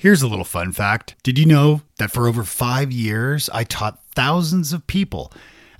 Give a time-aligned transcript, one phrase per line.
[0.00, 4.02] Here's a little fun fact Did you know that for over five years, I taught
[4.14, 5.30] thousands of people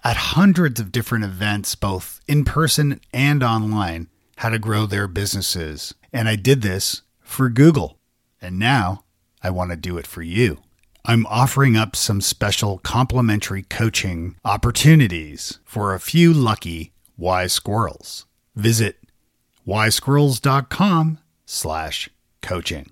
[0.04, 5.94] at hundreds of different events, both in person and online, how to grow their businesses?
[6.12, 7.96] And I did this for Google.
[8.42, 9.04] And now
[9.42, 10.58] I want to do it for you.
[11.06, 18.26] I'm offering up some special complimentary coaching opportunities for a few lucky wise squirrels.
[18.54, 18.98] Visit
[19.66, 22.10] wisesquirrels.com slash
[22.42, 22.90] coaching.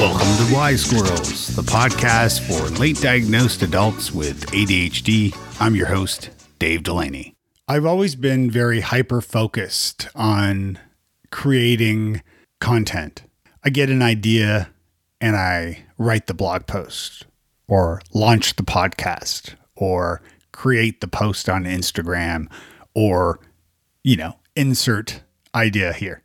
[0.00, 5.36] Welcome to Wise Squirrels, the podcast for late diagnosed adults with ADHD.
[5.60, 6.30] I'm your host,
[6.60, 7.34] Dave Delaney.
[7.66, 10.78] I've always been very hyper focused on
[11.32, 12.22] creating
[12.60, 13.24] content.
[13.64, 14.70] I get an idea
[15.20, 17.26] and I write the blog post
[17.66, 22.46] or launch the podcast or create the post on Instagram
[22.94, 23.40] or,
[24.04, 25.22] you know, insert
[25.56, 26.22] idea here.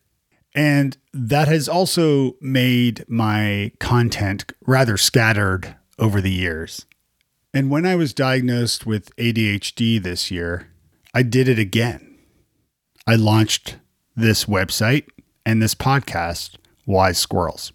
[0.56, 6.86] And that has also made my content rather scattered over the years.
[7.54, 10.70] And when I was diagnosed with ADHD this year,
[11.14, 12.18] I did it again.
[13.06, 13.78] I launched
[14.16, 15.08] this website
[15.46, 17.72] and this podcast, Wise Squirrels.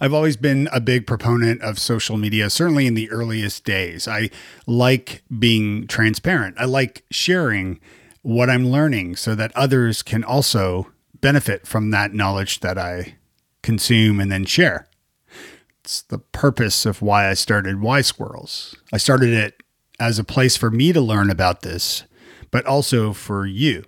[0.00, 4.08] I've always been a big proponent of social media, certainly in the earliest days.
[4.08, 4.30] I
[4.66, 6.56] like being transparent.
[6.58, 7.80] I like sharing
[8.26, 13.14] what I'm learning so that others can also benefit from that knowledge that I
[13.62, 14.88] consume and then share.
[15.84, 18.74] It's the purpose of why I started Wise Squirrels.
[18.92, 19.62] I started it
[20.00, 22.02] as a place for me to learn about this,
[22.50, 23.84] but also for you.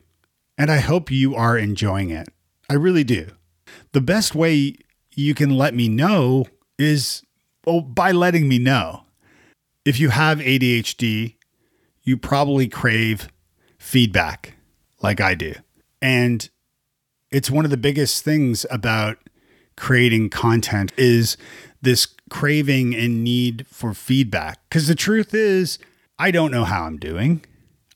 [0.57, 2.29] And I hope you are enjoying it.
[2.71, 3.27] I really do.
[3.91, 4.77] The best way
[5.17, 6.47] you can let me know
[6.79, 7.25] is
[7.67, 9.03] well, by letting me know.
[9.85, 11.35] If you have ADHD,
[12.05, 13.29] you probably crave
[13.89, 14.55] feedback
[15.03, 15.55] like I do.
[16.03, 16.49] And
[17.31, 19.17] it's one of the biggest things about
[19.79, 21.39] creating content is
[21.81, 24.61] this craving and need for feedback.
[24.69, 25.79] Because the truth is,
[26.19, 27.45] I don't know how I'm doing.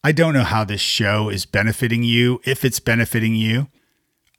[0.03, 3.69] I don't know how this show is benefiting you, if it's benefiting you.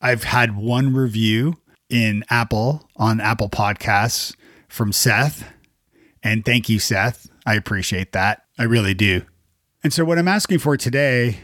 [0.02, 4.36] I've had one review in Apple on Apple Podcasts
[4.68, 5.48] from Seth.
[6.24, 7.30] And thank you, Seth.
[7.46, 8.42] I appreciate that.
[8.58, 9.24] I really do.
[9.84, 11.40] And so, what I'm asking for today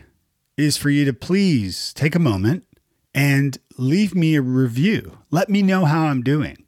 [0.55, 2.65] is for you to please take a moment
[3.13, 5.17] and leave me a review.
[5.29, 6.65] Let me know how I'm doing.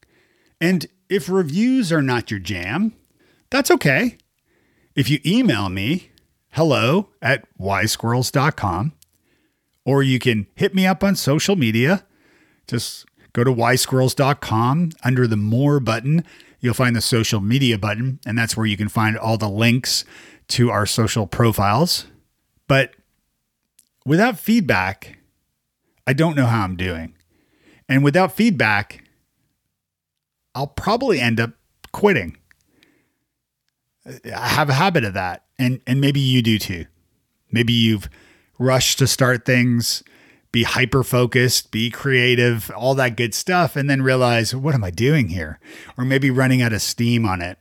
[0.59, 2.93] And if reviews are not your jam,
[3.49, 4.17] that's okay.
[4.95, 6.11] If you email me,
[6.51, 8.91] hello at wisesquirrels.com,
[9.85, 12.05] or you can hit me up on social media.
[12.67, 16.25] Just go to wisesquirrels.com under the more button.
[16.61, 20.05] You'll find the social media button, and that's where you can find all the links
[20.49, 22.05] to our social profiles.
[22.67, 22.93] But
[24.05, 25.17] without feedback,
[26.05, 27.15] I don't know how I'm doing.
[27.89, 29.03] And without feedback,
[30.53, 31.51] I'll probably end up
[31.91, 32.37] quitting.
[34.05, 35.45] I have a habit of that.
[35.57, 36.85] And and maybe you do too.
[37.51, 38.09] Maybe you've
[38.57, 40.03] rushed to start things,
[40.51, 44.91] be hyper focused, be creative, all that good stuff and then realize what am I
[44.91, 45.59] doing here?
[45.97, 47.57] Or maybe running out of steam on it.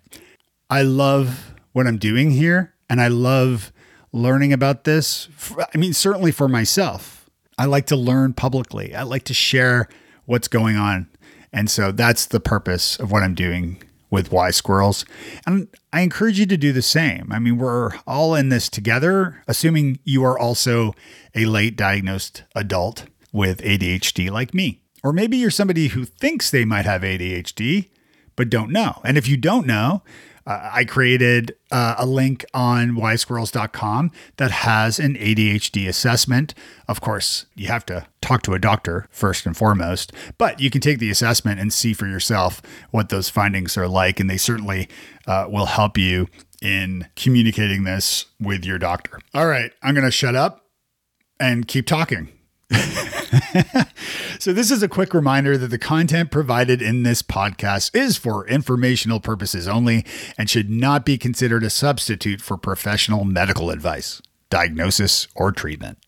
[0.68, 3.72] I love what I'm doing here and I love
[4.12, 5.28] learning about this.
[5.72, 8.94] I mean certainly for myself I like to learn publicly.
[8.94, 9.88] I like to share
[10.24, 11.08] what's going on.
[11.52, 15.04] And so that's the purpose of what I'm doing with Wise Squirrels.
[15.46, 17.28] And I encourage you to do the same.
[17.30, 20.94] I mean, we're all in this together, assuming you are also
[21.34, 24.82] a late diagnosed adult with ADHD like me.
[25.02, 27.88] Or maybe you're somebody who thinks they might have ADHD,
[28.36, 29.00] but don't know.
[29.04, 30.02] And if you don't know,
[30.46, 36.54] uh, I created uh, a link on wisesquirrels.com that has an ADHD assessment.
[36.88, 40.80] Of course, you have to talk to a doctor first and foremost, but you can
[40.80, 44.20] take the assessment and see for yourself what those findings are like.
[44.20, 44.88] And they certainly
[45.26, 46.28] uh, will help you
[46.60, 49.20] in communicating this with your doctor.
[49.34, 50.66] All right, I'm going to shut up
[51.38, 52.28] and keep talking.
[54.38, 58.46] so, this is a quick reminder that the content provided in this podcast is for
[58.46, 60.04] informational purposes only
[60.38, 65.98] and should not be considered a substitute for professional medical advice, diagnosis, or treatment.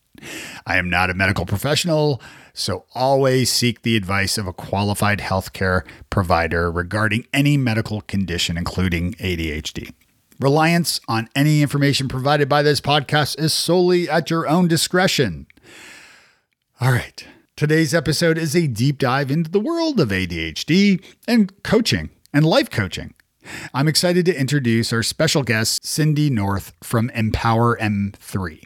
[0.66, 2.22] I am not a medical professional,
[2.54, 9.14] so always seek the advice of a qualified healthcare provider regarding any medical condition, including
[9.14, 9.92] ADHD.
[10.38, 15.46] Reliance on any information provided by this podcast is solely at your own discretion.
[16.82, 17.24] All right.
[17.54, 22.70] Today's episode is a deep dive into the world of ADHD and coaching and life
[22.70, 23.14] coaching.
[23.72, 28.62] I'm excited to introduce our special guest, Cindy North from Empower M3.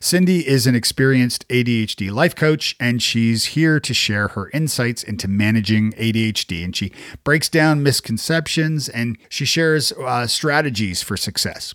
[0.00, 5.28] Cindy is an experienced ADHD life coach, and she's here to share her insights into
[5.28, 6.64] managing ADHD.
[6.64, 6.90] And she
[7.22, 11.74] breaks down misconceptions and she shares uh, strategies for success.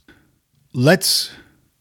[0.73, 1.33] Let's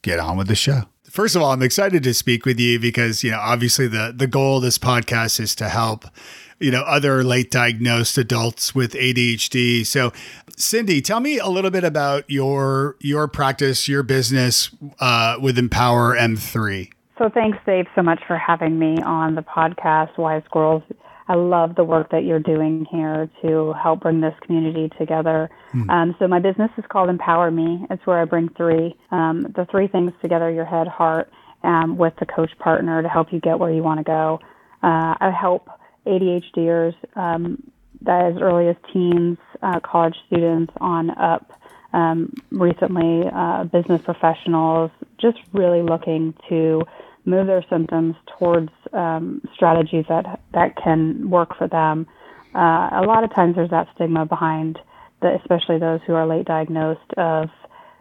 [0.02, 0.82] get on with the show.
[1.16, 4.26] First of all, I'm excited to speak with you because, you know, obviously the, the
[4.26, 6.04] goal of this podcast is to help
[6.58, 9.86] you know other late diagnosed adults with ADHD.
[9.86, 10.12] So,
[10.58, 14.68] Cindy, tell me a little bit about your your practice, your business
[15.00, 16.90] uh, with Empower M3.
[17.16, 20.82] So, thanks, Dave, so much for having me on the podcast, Wise Squirrels.
[21.28, 25.50] I love the work that you're doing here to help bring this community together.
[25.72, 25.90] Hmm.
[25.90, 27.84] Um, so, my business is called Empower Me.
[27.90, 31.30] It's where I bring three, um, the three things together your head, heart,
[31.62, 34.40] um, with the coach partner to help you get where you want to go.
[34.82, 35.68] Uh, I help
[36.06, 37.62] ADHDers um,
[38.02, 41.52] that as early as teens, uh, college students on up,
[41.92, 46.82] um, recently uh, business professionals, just really looking to
[47.26, 52.06] move their symptoms towards um, strategies that that can work for them.
[52.54, 54.78] Uh, a lot of times there's that stigma behind,
[55.20, 57.50] the, especially those who are late diagnosed of,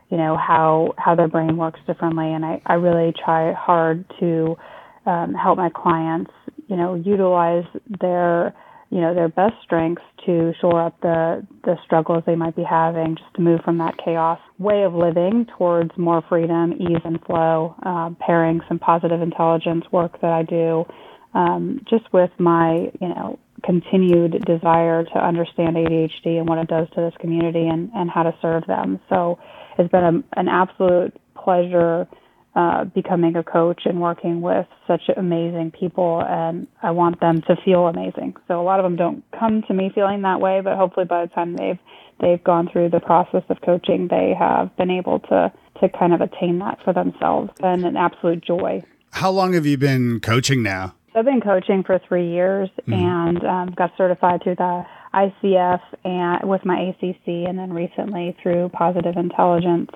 [0.09, 4.57] you know, how how their brain works differently, and I, I really try hard to
[5.05, 6.31] um, help my clients
[6.67, 7.65] you know, utilize
[8.01, 8.53] their,
[8.95, 13.17] you know, their best strengths to shore up the, the struggles they might be having,
[13.17, 17.75] just to move from that chaos way of living towards more freedom, ease, and flow,
[17.85, 20.85] uh, pairing some positive intelligence work that I do,
[21.33, 26.87] um, just with my, you know, continued desire to understand ADHD and what it does
[26.95, 29.01] to this community and, and how to serve them.
[29.09, 29.39] So
[29.77, 32.07] it's been a, an absolute pleasure
[32.55, 37.55] uh, becoming a coach and working with such amazing people, and I want them to
[37.65, 38.35] feel amazing.
[38.47, 41.25] So a lot of them don't come to me feeling that way, but hopefully by
[41.25, 41.79] the time they've
[42.21, 46.21] they've gone through the process of coaching, they have been able to to kind of
[46.21, 48.81] attain that for themselves, and an absolute joy.
[49.11, 50.95] How long have you been coaching now?
[51.13, 52.93] I've been coaching for three years mm-hmm.
[52.93, 58.69] and um, got certified through the ICF and with my ACC, and then recently through
[58.69, 59.91] Positive Intelligence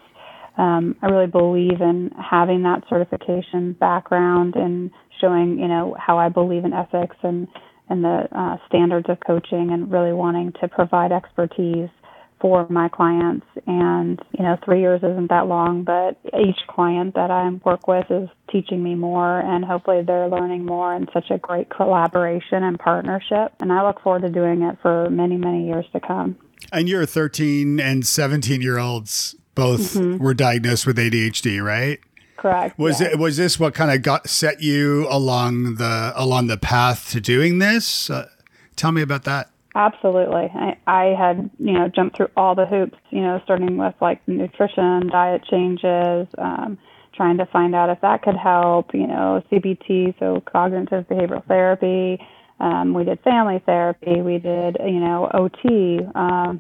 [0.60, 4.92] um, I really believe in having that certification background and
[5.22, 7.48] showing, you know, how I believe in ethics and
[7.92, 11.90] and the uh, standards of coaching, and really wanting to provide expertise
[12.40, 13.48] for my clients.
[13.66, 18.06] And you know, three years isn't that long, but each client that I work with
[18.12, 20.94] is teaching me more, and hopefully they're learning more.
[20.94, 23.54] And such a great collaboration and partnership.
[23.62, 26.38] And I look forward to doing it for many, many years to come.
[26.72, 30.24] And your 13 and 17 year olds both mm-hmm.
[30.24, 32.00] were diagnosed with ADHD, right?
[32.38, 32.80] Correct.
[32.80, 37.12] Was it was this what kind of got set you along the along the path
[37.12, 38.10] to doing this?
[38.10, 38.30] Uh,
[38.78, 39.52] tell me about that.
[39.76, 40.50] Absolutely.
[40.56, 44.26] I, I had, you know, jumped through all the hoops, you know, starting with like
[44.28, 46.78] nutrition, diet changes, um,
[47.14, 52.20] trying to find out if that could help, you know, CBT, so cognitive behavioral therapy.
[52.60, 54.22] Um, we did family therapy.
[54.22, 56.00] We did, you know, OT.
[56.16, 56.60] Um,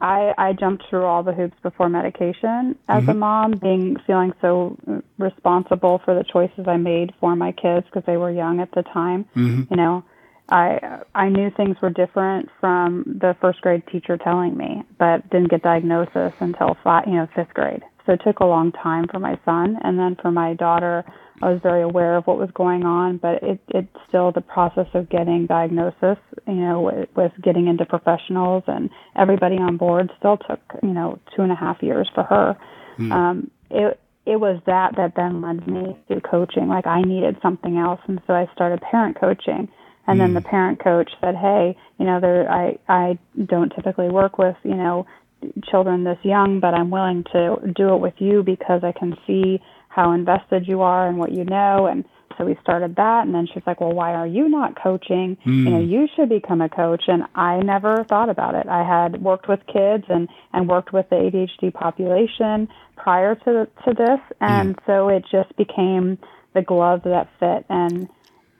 [0.00, 3.10] I, I jumped through all the hoops before medication as mm-hmm.
[3.10, 4.76] a mom, being feeling so
[5.18, 8.82] responsible for the choices I made for my kids because they were young at the
[8.82, 9.24] time.
[9.36, 9.62] Mm-hmm.
[9.70, 10.04] You know,
[10.48, 15.50] I I knew things were different from the first grade teacher telling me, but didn't
[15.50, 17.82] get diagnosis until five, you know, fifth grade.
[18.04, 21.04] So it took a long time for my son, and then for my daughter,
[21.42, 24.86] I was very aware of what was going on, but it it's still the process
[24.94, 26.18] of getting diagnosis.
[26.46, 31.18] You know, with, with getting into professionals and everybody on board still took you know
[31.34, 32.56] two and a half years for her.
[32.98, 33.12] Mm.
[33.12, 36.68] Um, it it was that that then led me to coaching.
[36.68, 39.68] Like I needed something else, and so I started parent coaching.
[40.08, 40.22] And mm.
[40.22, 40.48] then the hmm.
[40.48, 45.06] parent coach said, "Hey, you know, there I I don't typically work with you know
[45.70, 49.60] children this young, but I'm willing to do it with you because I can see."
[49.96, 52.04] How invested you are and what you know and
[52.36, 55.64] so we started that and then she's like well why are you not coaching mm.
[55.64, 55.88] you know hmm.
[55.88, 59.58] you should become a coach and i never thought about it i had worked with
[59.66, 64.86] kids and and worked with the adhd population prior to to this and mm.
[64.86, 66.18] so it just became
[66.52, 68.06] the glove that fit and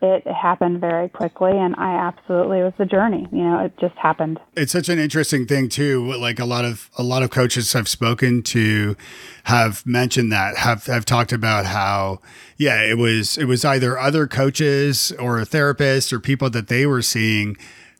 [0.02, 3.26] it happened very quickly and I absolutely was the journey.
[3.32, 4.38] You know, it just happened.
[4.54, 6.12] It's such an interesting thing too.
[6.14, 8.96] Like a lot of a lot of coaches I've spoken to
[9.44, 12.20] have mentioned that, have have talked about how
[12.56, 16.86] yeah, it was it was either other coaches or a therapist or people that they
[16.86, 17.56] were seeing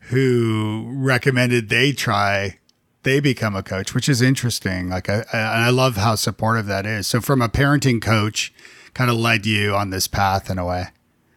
[0.09, 2.59] who recommended they try
[3.05, 4.89] they become a coach, which is interesting.
[4.89, 7.07] Like I, I, I love how supportive that is.
[7.07, 8.53] So from a parenting coach
[8.95, 10.87] kind of led you on this path in a way.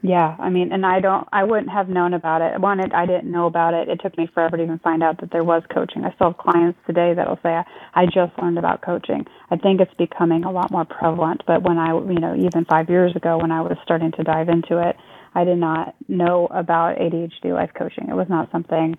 [0.02, 2.62] Yeah, I mean, and I don't, I wouldn't have known about it.
[2.62, 3.90] One, it, I didn't know about it.
[3.90, 6.06] It took me forever to even find out that there was coaching.
[6.06, 9.26] I still have clients today that'll say, I, I just learned about coaching.
[9.52, 11.44] I think it's becoming a lot more prevalent.
[11.46, 14.48] But when I, you know, even five years ago when I was starting to dive
[14.48, 14.96] into it,
[15.36, 18.08] I did not know about ADHD life coaching.
[18.10, 18.96] It was not something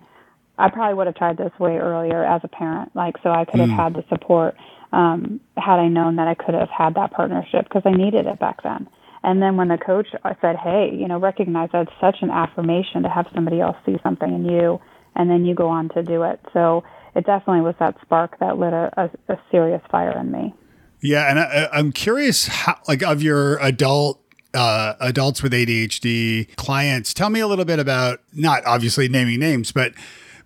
[0.57, 3.59] I probably would have tried this way earlier as a parent, like so I could
[3.59, 3.75] have mm.
[3.75, 4.55] had the support
[4.91, 8.39] um, had I known that I could have had that partnership because I needed it
[8.39, 8.87] back then.
[9.23, 10.07] And then when the coach
[10.41, 14.33] said, "Hey, you know, recognize that's such an affirmation to have somebody else see something
[14.33, 14.79] in you,
[15.15, 16.83] and then you go on to do it." So
[17.15, 20.53] it definitely was that spark that lit a, a, a serious fire in me.
[21.01, 24.21] Yeah, and I, I'm curious, how, like of your adult
[24.53, 27.13] uh, adults with ADHD clients.
[27.13, 29.93] Tell me a little bit about not obviously naming names, but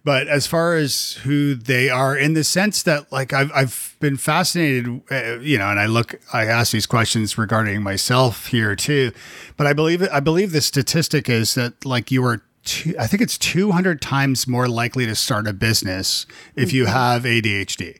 [0.05, 4.17] but as far as who they are, in the sense that like I've I've been
[4.17, 9.11] fascinated, uh, you know, and I look, I ask these questions regarding myself here too,
[9.57, 12.41] but I believe I believe the statistic is that like you are.
[12.63, 16.93] Two, I think it's 200 times more likely to start a business if you mm-hmm.
[16.93, 17.99] have ADHD.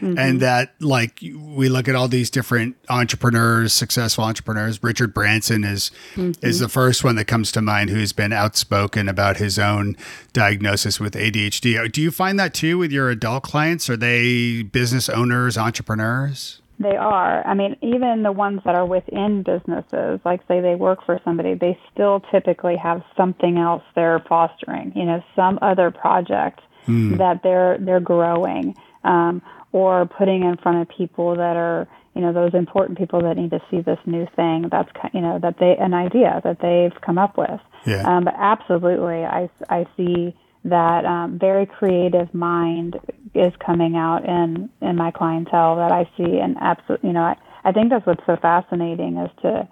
[0.00, 0.18] Mm-hmm.
[0.18, 4.82] And that, like, we look at all these different entrepreneurs, successful entrepreneurs.
[4.82, 6.44] Richard Branson is mm-hmm.
[6.46, 9.96] is the first one that comes to mind who's been outspoken about his own
[10.32, 11.90] diagnosis with ADHD.
[11.90, 13.88] Do you find that too with your adult clients?
[13.88, 16.60] Are they business owners, entrepreneurs?
[16.78, 17.46] They are.
[17.46, 21.54] I mean, even the ones that are within businesses, like say they work for somebody,
[21.54, 24.92] they still typically have something else they're fostering.
[24.94, 27.16] You know, some other project mm.
[27.16, 28.76] that they're they're growing.
[29.04, 29.40] Um,
[29.72, 33.50] or putting in front of people that are you know those important people that need
[33.50, 34.68] to see this new thing.
[34.70, 37.60] That's you know that they an idea that they've come up with.
[37.86, 38.02] Yeah.
[38.02, 42.98] um, but absolutely i i see that um, very creative mind
[43.32, 46.38] is coming out in in my clientele that i see.
[46.38, 49.68] And absolutely you know I, I think that's what's so fascinating is to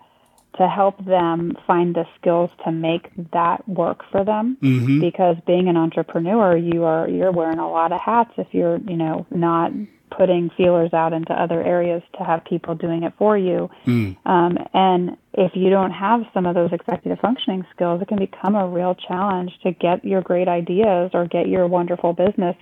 [0.59, 5.01] to help them find the skills to make that work for them mm-hmm.
[5.01, 8.97] because being an entrepreneur you are you're wearing a lot of hats if you're you
[8.97, 9.73] know not
[10.17, 14.17] putting feelers out into other areas to have people doing it for you mm.
[14.27, 18.55] um, and if you don't have some of those executive functioning skills it can become
[18.55, 22.57] a real challenge to get your great ideas or get your wonderful business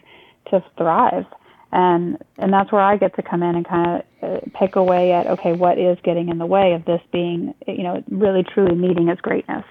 [0.50, 1.26] to thrive
[1.72, 5.12] and and that's where I get to come in and kind of uh, pick away
[5.12, 8.74] at okay, what is getting in the way of this being you know really truly
[8.74, 9.64] meeting its greatness.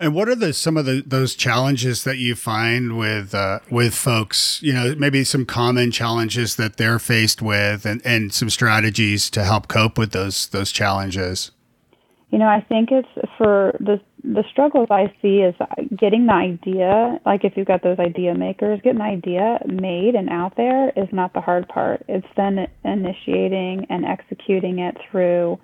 [0.00, 3.94] And what are the some of the those challenges that you find with uh, with
[3.94, 4.60] folks?
[4.62, 9.44] You know, maybe some common challenges that they're faced with, and, and some strategies to
[9.44, 11.50] help cope with those those challenges.
[12.32, 15.54] You know, I think it's for the the struggles I see is
[15.94, 17.20] getting the idea.
[17.26, 21.08] Like if you've got those idea makers, getting the idea made and out there is
[21.12, 22.04] not the hard part.
[22.08, 25.58] It's then initiating and executing it through,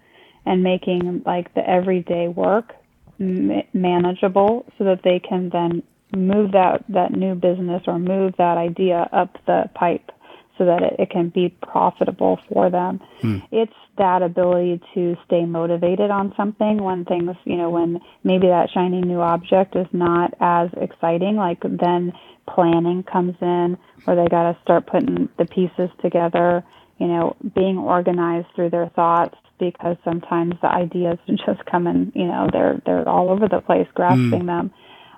[0.44, 2.74] and making like the everyday work
[3.18, 5.82] manageable, so that they can then
[6.14, 10.10] move that that new business or move that idea up the pipe
[10.58, 13.00] so that it, it can be profitable for them.
[13.20, 13.38] Hmm.
[13.50, 18.68] It's that ability to stay motivated on something when things, you know, when maybe that
[18.74, 22.12] shiny new object is not as exciting, like then
[22.52, 26.64] planning comes in where they got to start putting the pieces together,
[26.98, 32.26] you know, being organized through their thoughts because sometimes the ideas just come in, you
[32.26, 34.46] know, they're they're all over the place grasping mm.
[34.46, 34.70] them.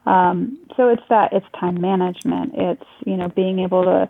[0.07, 2.53] Um, so it's that it's time management.
[2.55, 4.09] It's you know being able to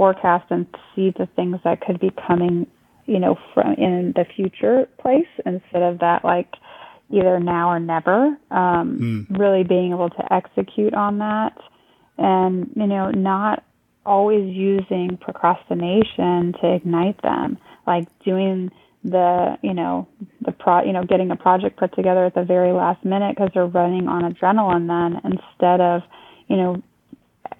[0.00, 0.66] forecast and
[0.96, 2.66] see the things that could be coming,
[3.04, 6.48] you know, from in the future place instead of that like
[7.10, 8.34] either now or never.
[8.50, 9.38] Um, mm.
[9.38, 11.52] Really being able to execute on that,
[12.16, 13.62] and you know, not
[14.06, 18.70] always using procrastination to ignite them, like doing
[19.04, 20.08] the you know
[20.40, 23.50] the pro you know getting a project put together at the very last minute because
[23.52, 26.00] they're running on adrenaline then instead of
[26.48, 26.82] you know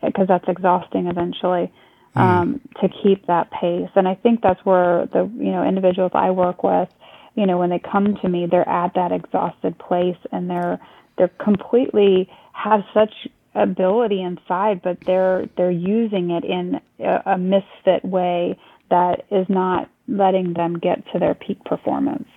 [0.03, 1.71] because that's exhausting eventually
[2.17, 2.21] Mm.
[2.21, 3.89] um, to keep that pace.
[3.95, 6.89] And I think that's where the you know individuals I work with,
[7.37, 10.81] you know, when they come to me, they're at that exhausted place and they're
[11.17, 13.13] they're completely have such
[13.55, 18.59] ability inside, but they're they're using it in a, a misfit way
[18.91, 22.29] that is not letting them get to their peak performance.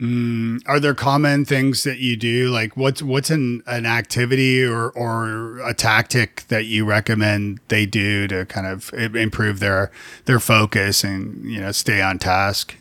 [0.00, 2.50] Mm, are there common things that you do?
[2.50, 8.28] Like what's what's an, an activity or, or a tactic that you recommend they do
[8.28, 9.90] to kind of improve their
[10.26, 12.76] their focus and you know stay on task?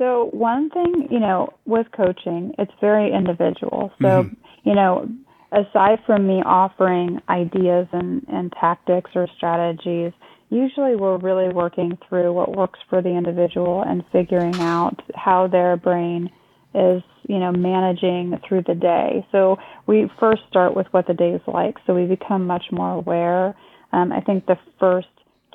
[0.00, 3.92] So one thing, you know, with coaching, it's very individual.
[4.00, 4.68] So, mm-hmm.
[4.68, 5.06] you know,
[5.52, 10.12] aside from me offering ideas and, and tactics or strategies,
[10.50, 15.76] usually we're really working through what works for the individual and figuring out how their
[15.76, 16.30] brain
[16.74, 19.26] is you know managing through the day.
[19.32, 22.92] So we first start with what the day is like, so we become much more
[22.92, 23.56] aware.
[23.92, 25.08] Um, I think the first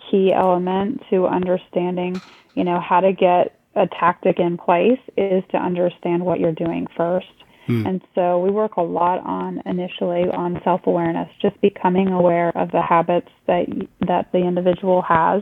[0.09, 2.21] key element to understanding,
[2.53, 6.87] you know, how to get a tactic in place is to understand what you're doing
[6.95, 7.27] first.
[7.65, 7.85] Hmm.
[7.85, 12.81] And so we work a lot on initially on self-awareness, just becoming aware of the
[12.81, 13.65] habits that
[14.07, 15.41] that the individual has,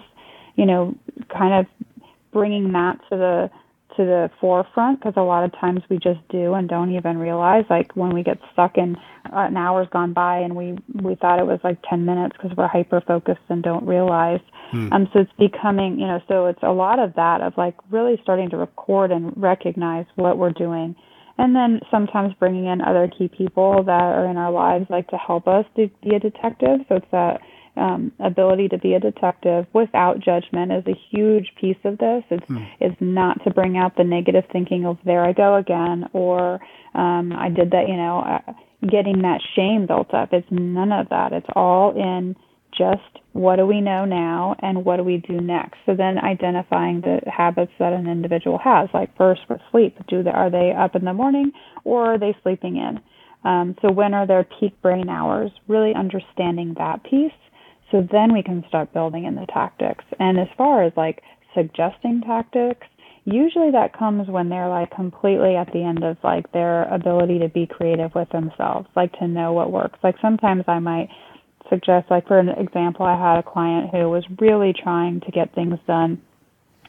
[0.55, 0.95] you know,
[1.29, 1.87] kind of
[2.31, 3.49] bringing that to the
[3.97, 7.63] to the forefront because a lot of times we just do and don't even realize
[7.69, 8.95] like when we get stuck in
[9.31, 12.55] uh, an hour's gone by and we we thought it was like 10 minutes because
[12.57, 14.39] we're hyper focused and don't realize
[14.71, 14.91] hmm.
[14.91, 18.19] um so it's becoming you know so it's a lot of that of like really
[18.23, 20.95] starting to record and recognize what we're doing
[21.37, 25.17] and then sometimes bringing in other key people that are in our lives like to
[25.17, 27.41] help us to be a detective so it's that
[27.75, 32.23] um, ability to be a detective without judgment is a huge piece of this.
[32.29, 32.67] It's mm.
[32.79, 36.59] is not to bring out the negative thinking of there I go again or
[36.93, 37.87] um, I did that.
[37.87, 38.53] You know, uh,
[38.87, 40.29] getting that shame built up.
[40.33, 41.33] It's none of that.
[41.33, 42.35] It's all in
[42.77, 43.01] just
[43.33, 45.77] what do we know now and what do we do next.
[45.85, 50.31] So then identifying the habits that an individual has, like first with sleep, do they,
[50.31, 51.51] are they up in the morning
[51.83, 52.99] or are they sleeping in?
[53.43, 55.51] Um, so when are their peak brain hours?
[55.67, 57.31] Really understanding that piece
[57.93, 60.03] so then we can start building in the tactics.
[60.19, 61.21] And as far as like
[61.53, 62.87] suggesting tactics,
[63.23, 67.49] usually that comes when they're like completely at the end of like their ability to
[67.49, 69.99] be creative with themselves, like to know what works.
[70.03, 71.09] Like sometimes I might
[71.69, 75.53] suggest, like for an example, I had a client who was really trying to get
[75.55, 76.21] things done.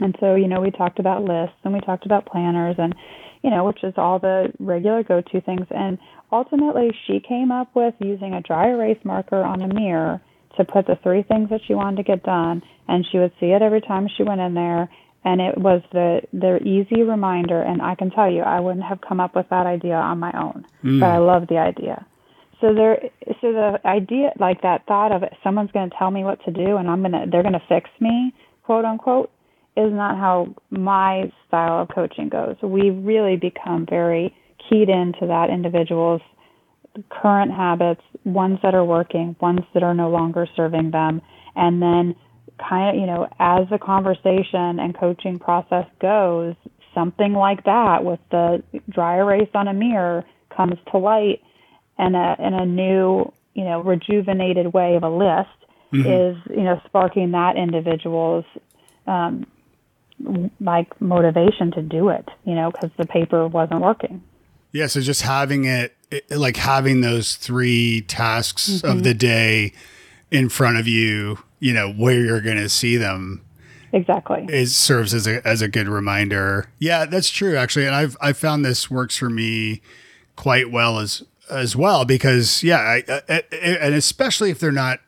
[0.00, 2.94] And so, you know, we talked about lists and we talked about planners and,
[3.42, 5.66] you know, which is all the regular go to things.
[5.70, 5.98] And
[6.32, 10.20] ultimately, she came up with using a dry erase marker on a mirror
[10.56, 13.46] to put the three things that she wanted to get done, and she would see
[13.46, 14.88] it every time she went in there.
[15.24, 17.62] And it was the the easy reminder.
[17.62, 20.32] And I can tell you, I wouldn't have come up with that idea on my
[20.38, 21.00] own, mm.
[21.00, 22.06] but I love the idea.
[22.64, 22.98] So there,
[23.42, 26.78] so the idea, like that thought of someone's going to tell me what to do,
[26.78, 29.30] and I'm gonna, they're going to fix me, quote unquote,
[29.76, 32.56] is not how my style of coaching goes.
[32.62, 34.34] We really become very
[34.66, 36.22] keyed into that individual's
[37.10, 41.20] current habits, ones that are working, ones that are no longer serving them,
[41.54, 42.14] and then
[42.58, 46.54] kind of, you know, as the conversation and coaching process goes,
[46.94, 50.24] something like that with the dry erase on a mirror
[50.56, 51.42] comes to light
[51.98, 55.48] and a in a new, you know, rejuvenated way of a list
[55.92, 56.06] mm-hmm.
[56.06, 58.44] is, you know, sparking that individual's
[59.06, 59.46] um,
[60.60, 64.22] like motivation to do it, you know, because the paper wasn't working.
[64.72, 65.94] Yeah, so just having it,
[66.30, 68.86] like having those three tasks mm-hmm.
[68.86, 69.72] of the day
[70.30, 73.40] in front of you, you know, where you're going to see them.
[73.92, 74.44] Exactly.
[74.48, 76.68] It serves as a as a good reminder.
[76.80, 79.80] Yeah, that's true actually, and I've I found this works for me
[80.34, 85.00] quite well as as well because yeah, I, I, and especially if they're not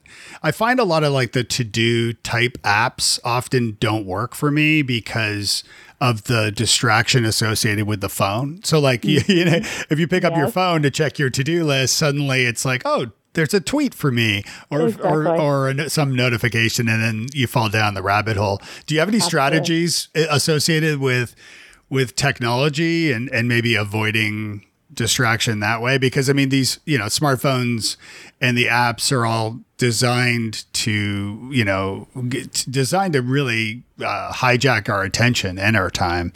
[0.43, 4.51] I find a lot of like the to do type apps often don't work for
[4.51, 5.65] me because
[6.01, 8.63] of the distraction associated with the phone.
[8.63, 11.65] So like you, you know, if you pick up your phone to check your to-do
[11.65, 15.11] list, suddenly it's like, oh, there's a tweet for me or exactly.
[15.11, 18.61] or, or some notification and then you fall down the rabbit hole.
[18.87, 19.31] Do you have any Absolutely.
[19.31, 21.35] strategies eh, associated with
[21.89, 24.65] with technology and and maybe avoiding
[24.97, 27.97] distraction that way because I mean these you know smartphones
[28.41, 34.89] and the apps are all designed to you know get, designed to really uh, hijack
[34.89, 36.33] our attention and our time.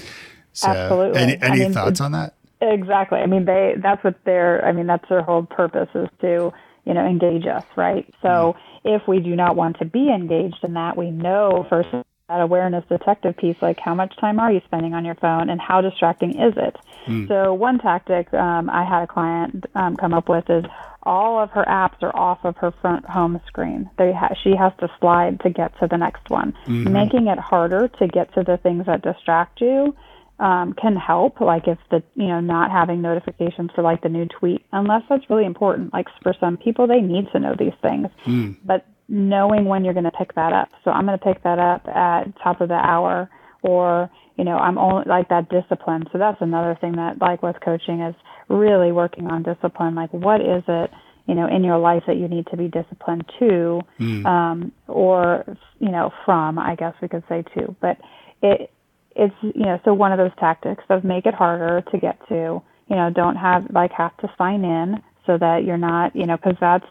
[0.52, 1.20] So, Absolutely.
[1.20, 2.34] Any, any I mean, thoughts on that?
[2.60, 3.18] Exactly.
[3.18, 6.52] I mean, they that's what their I mean that's their whole purpose is to
[6.84, 8.06] you know engage us, right?
[8.22, 8.96] So mm.
[8.96, 12.84] if we do not want to be engaged in that, we know first that awareness
[12.88, 16.30] detective piece, like how much time are you spending on your phone and how distracting
[16.38, 16.76] is it?
[17.06, 17.28] Mm.
[17.28, 20.64] So one tactic um, I had a client um, come up with is
[21.02, 23.90] all of her apps are off of her front home screen.
[23.98, 26.92] They ha- she has to slide to get to the next one, mm-hmm.
[26.92, 29.94] making it harder to get to the things that distract you.
[30.38, 34.24] Um, can help, like if the you know not having notifications for like the new
[34.24, 35.92] tweet, unless that's really important.
[35.92, 38.56] Like for some people, they need to know these things, mm.
[38.64, 40.70] but knowing when you're going to pick that up.
[40.84, 43.28] So I'm going to pick that up at top of the hour
[43.62, 44.08] or,
[44.40, 46.04] you know, I'm only like that discipline.
[46.10, 48.14] So that's another thing that like with coaching is
[48.48, 49.94] really working on discipline.
[49.94, 50.90] Like what is it,
[51.26, 54.24] you know, in your life that you need to be disciplined to, mm.
[54.24, 55.44] um, or,
[55.78, 57.98] you know, from, I guess we could say too, but
[58.40, 58.70] it,
[59.14, 62.62] it's, you know, so one of those tactics of make it harder to get to,
[62.88, 66.38] you know, don't have like have to sign in so that you're not, you know,
[66.38, 66.86] cause that's,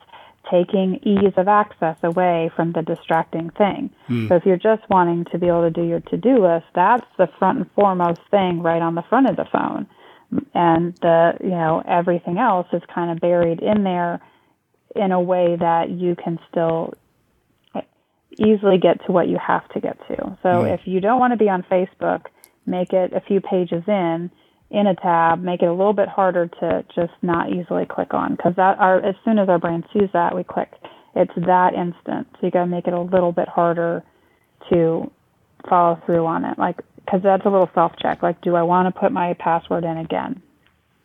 [0.50, 3.90] taking ease of access away from the distracting thing.
[4.08, 4.28] Mm.
[4.30, 7.28] So if you're just wanting to be able to do your to-do list, that's the
[7.38, 9.88] front and foremost thing right on the front of the phone.
[10.54, 14.20] and the you know everything else is kind of buried in there
[14.96, 16.94] in a way that you can still
[18.38, 20.38] easily get to what you have to get to.
[20.44, 20.74] So mm.
[20.74, 22.26] if you don't want to be on Facebook,
[22.66, 24.32] make it a few pages in
[24.72, 28.36] in a tab, make it a little bit harder to just not easily click on
[28.36, 30.72] because that our as soon as our brain sees that, we click.
[31.16, 32.28] It's that instant.
[32.34, 34.04] So you got to make it a little bit harder
[34.70, 35.12] to
[35.68, 36.60] follow through on it.
[36.60, 36.78] Like
[37.10, 38.22] because that's a little self check.
[38.22, 40.42] Like, do I want to put my password in again?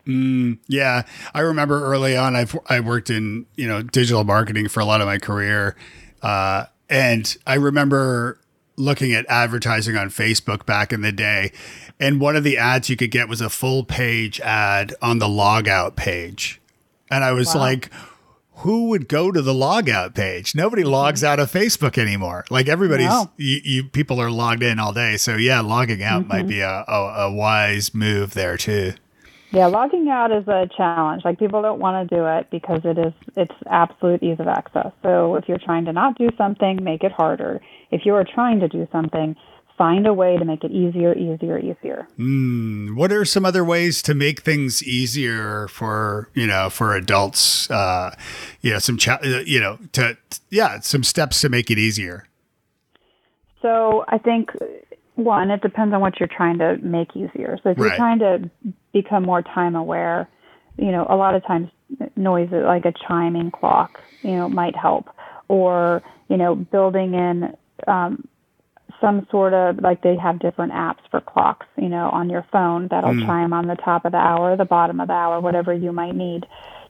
[0.06, 2.36] Mm, yeah, I remember early on.
[2.36, 5.76] I've I worked in you know digital marketing for a lot of my career,
[6.22, 8.38] uh, and I remember
[8.76, 11.52] looking at advertising on Facebook back in the day,
[12.00, 15.26] and one of the ads you could get was a full page ad on the
[15.26, 16.60] logout page,
[17.10, 17.60] and I was wow.
[17.60, 17.90] like
[18.58, 20.54] who would go to the logout page?
[20.54, 20.92] Nobody mm-hmm.
[20.92, 22.44] logs out of Facebook anymore.
[22.50, 23.30] Like everybody's, no.
[23.36, 25.16] you, you, people are logged in all day.
[25.16, 26.28] So yeah, logging out mm-hmm.
[26.28, 28.92] might be a, a, a, wise move there too.
[29.50, 31.24] Yeah, logging out is a challenge.
[31.24, 34.92] Like people don't want to do it because it is it's absolute ease of access.
[35.02, 37.60] So if you're trying to not do something, make it harder.
[37.90, 39.36] If you are trying to do something,
[39.76, 42.06] find a way to make it easier, easier, easier.
[42.18, 47.70] Mm, what are some other ways to make things easier for you know for adults?
[47.70, 48.14] Uh,
[48.60, 50.16] you know, some cha- uh, you know to
[50.50, 52.28] yeah, some steps to make it easier.
[53.62, 54.50] So I think
[55.14, 57.58] one, it depends on what you're trying to make easier.
[57.62, 58.50] So if you're trying to
[58.92, 60.28] become more time aware,
[60.76, 61.70] you know, a lot of times
[62.16, 65.08] noise like a chiming clock, you know, might help,
[65.48, 67.56] or you know, building in
[67.86, 68.26] um,
[69.04, 72.88] some sort of like they have different apps for clocks, you know, on your phone
[72.88, 73.26] that'll mm.
[73.26, 76.14] chime on the top of the hour, the bottom of the hour, whatever you might
[76.14, 76.46] need,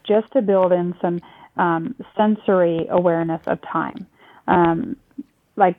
[0.07, 1.19] just to build in some
[1.57, 4.07] um, sensory awareness of time.
[4.47, 4.95] Um,
[5.57, 5.75] like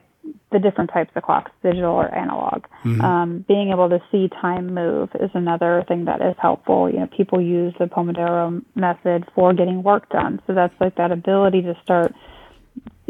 [0.51, 2.65] the different types of clocks, digital or analog.
[2.83, 3.01] Mm-hmm.
[3.01, 6.89] Um, being able to see time move is another thing that is helpful.
[6.89, 10.39] You know, people use the Pomodoro method for getting work done.
[10.45, 12.13] So that's like that ability to start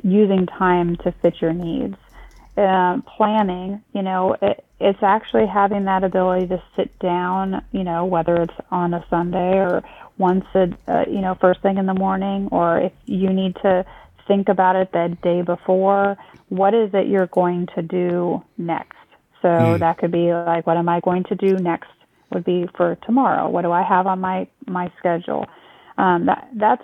[0.03, 1.97] using time to fit your needs
[2.57, 8.05] uh, planning, you know, it, it's actually having that ability to sit down, you know,
[8.05, 9.83] whether it's on a Sunday or
[10.17, 13.85] once a, uh, you know, first thing in the morning, or if you need to
[14.27, 16.17] think about it the day before,
[16.49, 18.97] what is it you're going to do next?
[19.41, 19.79] So mm.
[19.79, 21.89] that could be like, what am I going to do next?
[22.33, 23.47] Would be for tomorrow.
[23.47, 25.45] What do I have on my my schedule?
[25.97, 26.83] Um, that that's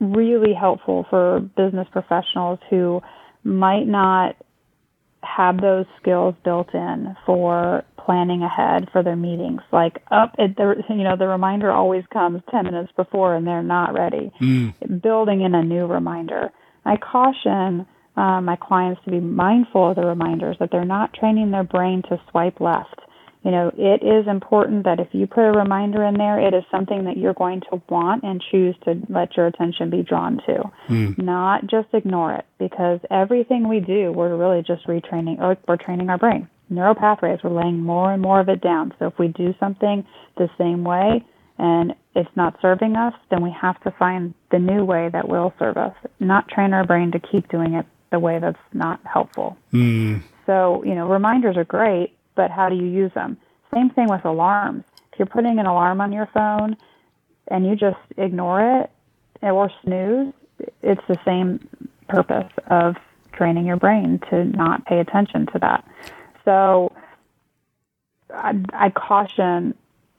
[0.00, 3.00] really helpful for business professionals who
[3.44, 4.34] might not
[5.22, 9.60] have those skills built in for planning ahead for their meetings.
[9.72, 13.62] Like up, it, the, you know, the reminder always comes 10 minutes before and they're
[13.62, 14.32] not ready.
[14.40, 15.02] Mm.
[15.02, 16.50] Building in a new reminder.
[16.84, 21.50] I caution uh, my clients to be mindful of the reminders that they're not training
[21.50, 23.00] their brain to swipe left
[23.42, 26.62] you know, it is important that if you put a reminder in there, it is
[26.70, 30.70] something that you're going to want and choose to let your attention be drawn to,
[30.88, 31.18] mm.
[31.18, 32.44] not just ignore it.
[32.58, 36.48] Because everything we do, we're really just retraining or we're training our brain.
[36.68, 38.92] Neural pathways, we're laying more and more of it down.
[38.98, 41.24] So if we do something the same way
[41.58, 45.54] and it's not serving us, then we have to find the new way that will
[45.58, 49.56] serve us, not train our brain to keep doing it the way that's not helpful.
[49.72, 50.22] Mm.
[50.44, 53.36] So, you know, reminders are great but how do you use them?
[53.74, 54.84] Same thing with alarms.
[55.12, 56.74] If you're putting an alarm on your phone
[57.48, 58.90] and you just ignore it
[59.42, 60.32] or snooze,
[60.82, 61.68] it's the same
[62.08, 62.96] purpose of
[63.34, 65.86] training your brain to not pay attention to that.
[66.46, 66.92] So
[68.34, 69.74] I, I caution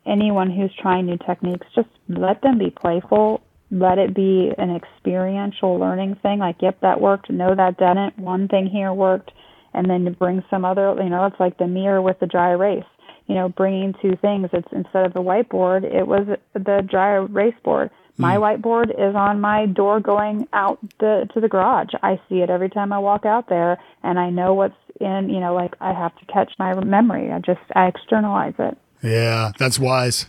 [0.05, 3.41] anyone who's trying new techniques, just let them be playful.
[3.71, 6.37] Let it be an experiential learning thing.
[6.37, 7.31] Like, yep, that worked.
[7.31, 8.19] No, that didn't.
[8.19, 9.31] One thing here worked
[9.73, 12.51] and then to bring some other you know it's like the mirror with the dry
[12.51, 12.83] erase
[13.27, 17.55] you know bringing two things it's instead of the whiteboard it was the dry erase
[17.63, 18.41] board my mm.
[18.41, 22.69] whiteboard is on my door going out the to the garage i see it every
[22.69, 26.15] time i walk out there and i know what's in you know like i have
[26.17, 30.27] to catch my memory i just i externalize it yeah that's wise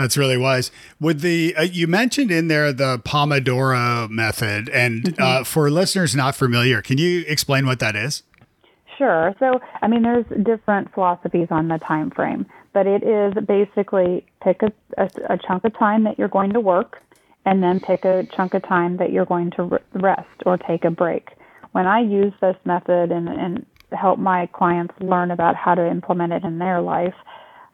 [0.00, 0.70] that's really wise.
[0.98, 5.22] With the uh, you mentioned in there the Pomodoro method, and mm-hmm.
[5.22, 8.22] uh, for listeners not familiar, can you explain what that is?
[9.00, 9.34] Sure.
[9.38, 14.60] So, I mean, there's different philosophies on the time frame, but it is basically pick
[14.62, 16.98] a, a, a chunk of time that you're going to work,
[17.46, 20.90] and then pick a chunk of time that you're going to rest or take a
[20.90, 21.30] break.
[21.72, 26.34] When I use this method and, and help my clients learn about how to implement
[26.34, 27.14] it in their life,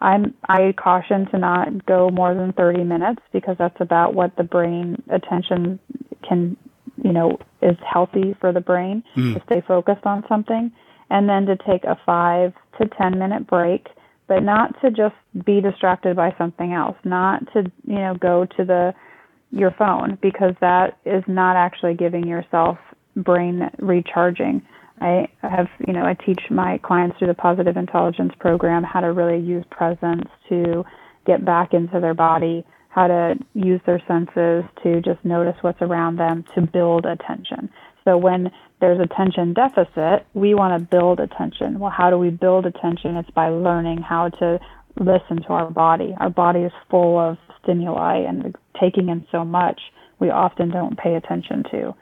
[0.00, 4.44] I'm I caution to not go more than 30 minutes because that's about what the
[4.44, 5.80] brain attention
[6.22, 6.56] can,
[7.02, 9.34] you know, is healthy for the brain mm.
[9.34, 10.70] to stay focused on something
[11.10, 13.86] and then to take a five to 10 minute break
[14.28, 15.14] but not to just
[15.44, 18.92] be distracted by something else, not to, you know, go to the
[19.52, 22.78] your phone because that is not actually giving yourself
[23.14, 24.60] brain recharging.
[25.00, 29.12] I have, you know, I teach my clients through the positive intelligence program how to
[29.12, 30.84] really use presence to
[31.26, 36.16] get back into their body, how to use their senses to just notice what's around
[36.16, 37.70] them to build attention.
[38.04, 41.78] So when there's attention deficit, we want to build attention.
[41.78, 43.16] Well, how do we build attention?
[43.16, 44.58] It's by learning how to
[44.98, 46.14] listen to our body.
[46.18, 49.80] Our body is full of stimuli and taking in so much
[50.18, 51.94] we often don't pay attention to.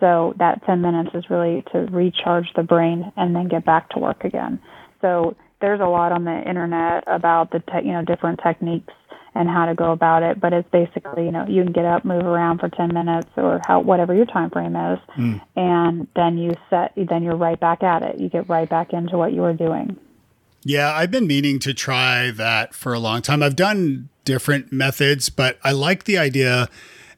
[0.00, 3.98] So that 10 minutes is really to recharge the brain and then get back to
[3.98, 4.60] work again.
[5.00, 8.92] So there's a lot on the internet about the te- you know different techniques
[9.34, 10.40] and how to go about it.
[10.40, 13.60] But it's basically, you know, you can get up, move around for 10 minutes or
[13.66, 14.98] how, whatever your time frame is.
[15.16, 15.40] Mm.
[15.56, 18.20] And then you set, then you're right back at it.
[18.20, 19.96] You get right back into what you were doing.
[20.64, 23.42] Yeah, I've been meaning to try that for a long time.
[23.42, 26.68] I've done different methods, but I like the idea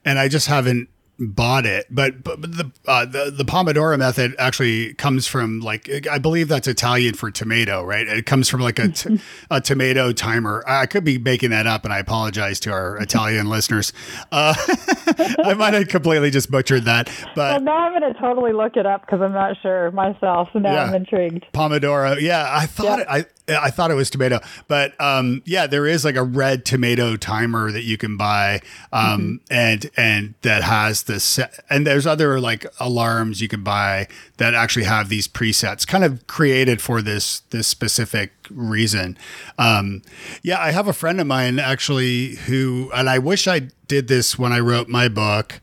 [0.05, 4.94] and I just haven't bought it, but, but the, uh, the the Pomodoro method actually
[4.94, 8.07] comes from like I believe that's Italian for tomato, right?
[8.07, 10.64] It comes from like a, t- a tomato timer.
[10.66, 13.92] I could be making that up, and I apologize to our Italian listeners.
[14.33, 14.55] Uh,
[15.44, 18.77] I might have completely just butchered that, but well, now I'm going to totally look
[18.77, 20.48] it up because I'm not sure myself.
[20.53, 20.85] So now yeah.
[20.85, 21.46] I'm intrigued.
[21.53, 23.00] Pomodoro, yeah, I thought yep.
[23.00, 26.64] it, I I thought it was tomato, but um, yeah, there is like a red
[26.64, 28.61] tomato timer that you can buy,
[28.92, 29.35] um, mm-hmm.
[29.50, 31.38] and and that has this,
[31.71, 36.27] and there's other like alarms you can buy that actually have these presets, kind of
[36.27, 39.17] created for this this specific reason.
[39.59, 40.03] Um,
[40.43, 44.38] yeah, I have a friend of mine actually who, and I wish I did this
[44.38, 45.61] when I wrote my book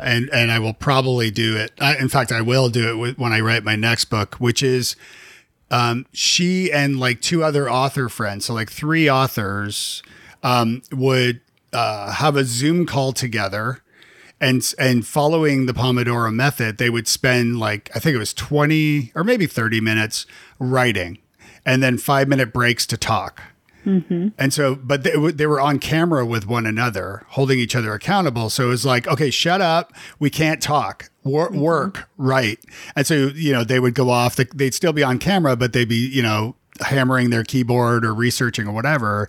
[0.00, 1.72] and and I will probably do it.
[1.80, 4.96] I, in fact, I will do it when I write my next book, which is
[5.70, 10.02] um, she and like two other author friends, so like three authors,
[10.42, 11.40] um, would
[11.72, 13.82] uh, have a Zoom call together.
[14.42, 19.12] And, and following the Pomodoro method, they would spend like, I think it was 20
[19.14, 20.26] or maybe 30 minutes
[20.58, 21.18] writing
[21.64, 23.40] and then five minute breaks to talk.
[23.86, 24.28] Mm-hmm.
[24.38, 28.50] And so, but they, they were on camera with one another, holding each other accountable.
[28.50, 29.92] So it was like, okay, shut up.
[30.18, 31.10] We can't talk.
[31.24, 31.60] Wor- mm-hmm.
[31.60, 32.58] Work, right.
[32.94, 34.36] And so, you know, they would go off.
[34.36, 38.66] They'd still be on camera, but they'd be, you know, hammering their keyboard or researching
[38.66, 39.28] or whatever.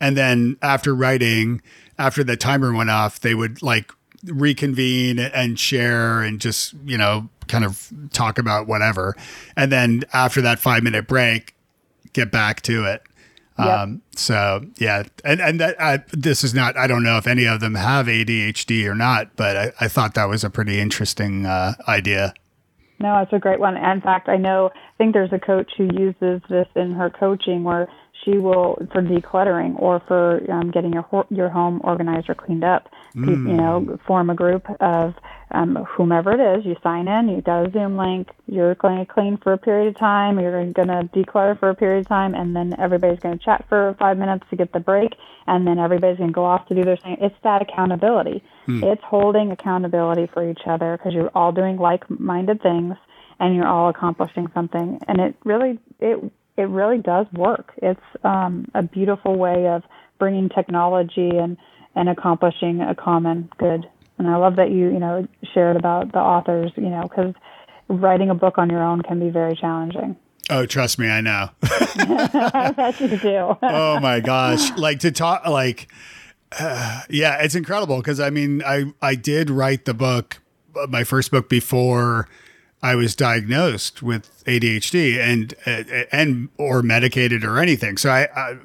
[0.00, 1.62] And then after writing,
[1.98, 3.92] after the timer went off, they would like
[4.24, 9.16] reconvene and share and just, you know, kind of talk about whatever.
[9.56, 11.54] And then after that five minute break,
[12.12, 13.02] get back to it.
[13.58, 13.68] Yep.
[13.68, 16.76] Um, so yeah, and and that I, this is not.
[16.76, 20.14] I don't know if any of them have ADHD or not, but I, I thought
[20.14, 22.32] that was a pretty interesting uh, idea.
[22.98, 23.76] No, it's a great one.
[23.76, 24.70] In fact, I know.
[24.74, 27.88] I think there's a coach who uses this in her coaching, where
[28.24, 32.88] she will for decluttering or for um, getting your your home organized or cleaned up.
[33.14, 33.26] Mm.
[33.26, 35.14] You, you know, form a group of
[35.50, 36.64] um, whomever it is.
[36.64, 37.28] You sign in.
[37.28, 38.28] You got a Zoom link.
[38.46, 40.38] You're going to clean for a period of time.
[40.38, 43.64] You're going to declutter for a period of time, and then everybody's going to chat
[43.68, 45.12] for five minutes to get the break,
[45.46, 47.18] and then everybody's going to go off to do their thing.
[47.20, 48.42] It's that accountability.
[48.66, 48.82] Mm.
[48.84, 52.94] It's holding accountability for each other because you're all doing like-minded things
[53.40, 55.00] and you're all accomplishing something.
[55.08, 56.32] And it really it
[56.62, 57.72] it really does work.
[57.78, 59.82] It's um, a beautiful way of
[60.18, 61.56] bringing technology and
[61.94, 63.86] and accomplishing a common good.
[64.18, 66.70] And I love that you you know shared about the authors.
[66.76, 67.34] You know because
[67.88, 70.16] writing a book on your own can be very challenging.
[70.50, 71.50] Oh, trust me, I know.
[71.62, 73.56] I bet you do.
[73.60, 75.88] oh my gosh, like to talk like.
[76.56, 80.40] Uh, yeah, it's incredible because I mean, I I did write the book,
[80.88, 82.28] my first book before
[82.82, 85.54] I was diagnosed with ADHD and
[86.12, 87.96] and or medicated or anything.
[87.96, 88.58] So I, I,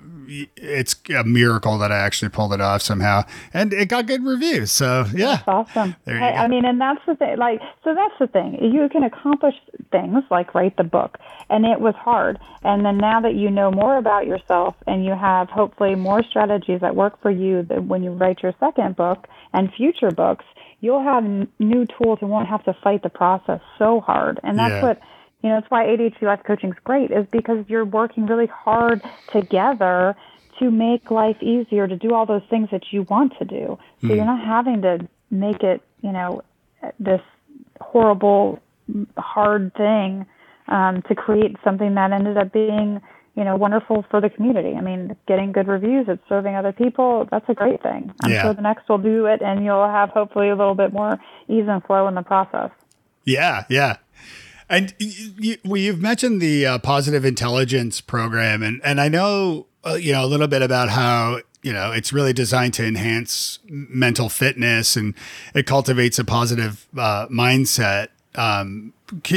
[0.55, 4.71] it's a miracle that I actually pulled it off somehow, and it got good reviews.
[4.71, 5.95] So yeah, that's awesome.
[6.05, 6.37] There you I, go.
[6.37, 7.37] I mean, and that's the thing.
[7.37, 8.57] Like, so that's the thing.
[8.73, 9.55] You can accomplish
[9.91, 12.39] things like write the book, and it was hard.
[12.63, 16.81] And then now that you know more about yourself, and you have hopefully more strategies
[16.81, 20.45] that work for you, that when you write your second book and future books
[20.79, 24.39] you'll have n- new tools and won't have to fight the process so hard.
[24.43, 24.83] And that's yeah.
[24.83, 25.01] what,
[25.41, 29.01] you know, that's why ADHD life coaching is great is because you're working really hard
[29.31, 30.15] together
[30.59, 33.77] to make life easier to do all those things that you want to do.
[34.01, 34.15] So mm.
[34.15, 36.41] you're not having to make it, you know,
[36.99, 37.21] this
[37.79, 38.59] horrible,
[39.17, 40.25] hard thing
[40.67, 43.01] um, to create something that ended up being
[43.37, 44.75] you know, wonderful for the community.
[44.75, 47.27] I mean, getting good reviews, it's serving other people.
[47.31, 48.11] That's a great thing.
[48.23, 48.41] I'm yeah.
[48.41, 51.65] sure the next will do it, and you'll have hopefully a little bit more ease
[51.67, 52.71] and flow in the process.
[53.23, 53.97] Yeah, yeah.
[54.69, 59.93] And you, well, you've mentioned the uh, positive intelligence program, and and I know uh,
[59.93, 64.29] you know, a little bit about how you know it's really designed to enhance mental
[64.29, 65.13] fitness and
[65.53, 68.93] it cultivates a positive uh, mindset um,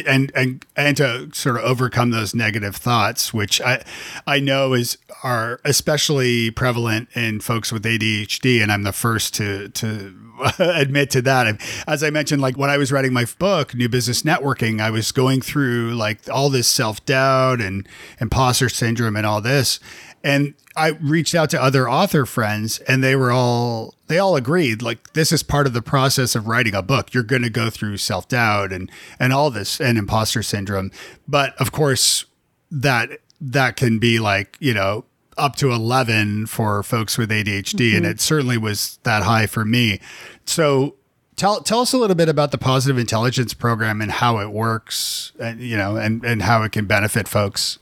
[0.07, 3.83] and and and to sort of overcome those negative thoughts, which I
[4.27, 9.69] I know is are especially prevalent in folks with ADHD, and I'm the first to
[9.71, 10.15] to
[10.59, 11.61] admit to that.
[11.87, 15.13] As I mentioned, like when I was writing my book, New Business Networking, I was
[15.13, 17.89] going through like all this self doubt and
[18.21, 19.81] imposter syndrome and all this,
[20.23, 24.83] and I reached out to other author friends and they were all they all agreed
[24.83, 27.15] like this is part of the process of writing a book.
[27.15, 30.91] You're going to go through self-doubt and and all this and imposter syndrome.
[31.27, 32.27] But of course
[32.71, 35.05] that that can be like, you know,
[35.39, 37.97] up to 11 for folks with ADHD mm-hmm.
[37.99, 40.01] and it certainly was that high for me.
[40.45, 40.97] So
[41.37, 45.33] tell tell us a little bit about the positive intelligence program and how it works
[45.41, 47.79] and you know and and how it can benefit folks.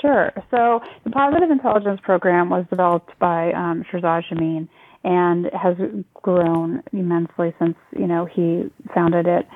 [0.00, 0.32] Sure.
[0.50, 4.68] So the Positive Intelligence Program was developed by um, Shirzad
[5.04, 5.76] and has
[6.14, 9.46] grown immensely since you know he founded it.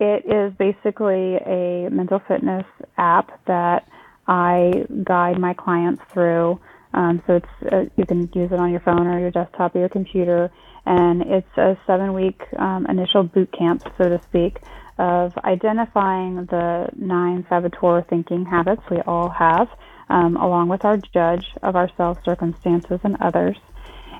[0.00, 2.64] It is basically a mental fitness
[2.96, 3.88] app that
[4.28, 6.60] I guide my clients through.
[6.94, 9.80] Um, so it's uh, you can use it on your phone or your desktop or
[9.80, 10.50] your computer,
[10.86, 14.58] and it's a seven-week um, initial boot camp, so to speak,
[14.98, 19.68] of identifying the nine saboteur thinking habits we all have
[20.10, 23.56] um, along with our judge of ourselves, circumstances, and others,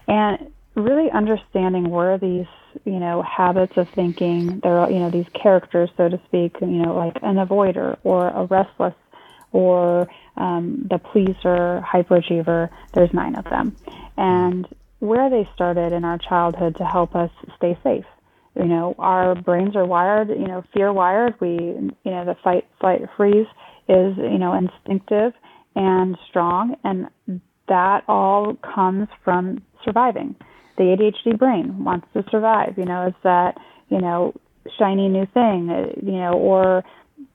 [0.07, 2.47] and really understanding where these
[2.85, 6.67] you know habits of thinking there are you know these characters so to speak you
[6.67, 8.95] know like an avoider or a restless
[9.51, 13.77] or um, the pleaser hyperachiever there's nine of them.
[14.17, 14.69] And
[15.01, 18.05] where they started in our childhood to help us stay safe
[18.59, 22.67] you know our brains are wired you know fear wired we you know the fight
[22.81, 23.47] flight freeze
[23.89, 25.33] is you know instinctive
[25.79, 27.09] and strong, and
[27.69, 30.35] that all comes from surviving.
[30.77, 32.75] The ADHD brain wants to survive.
[32.77, 33.57] You know, it's that
[33.89, 34.35] you know
[34.79, 35.71] shiny new thing.
[35.71, 36.85] Uh, you know, or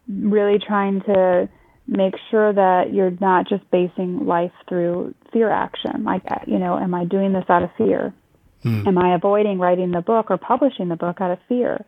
[0.09, 1.49] really trying to
[1.87, 6.03] make sure that you're not just basing life through fear action.
[6.03, 8.13] Like, uh, you know, am I doing this out of fear?
[8.63, 8.87] Hmm.
[8.87, 11.85] Am I avoiding writing the book or publishing the book out of fear?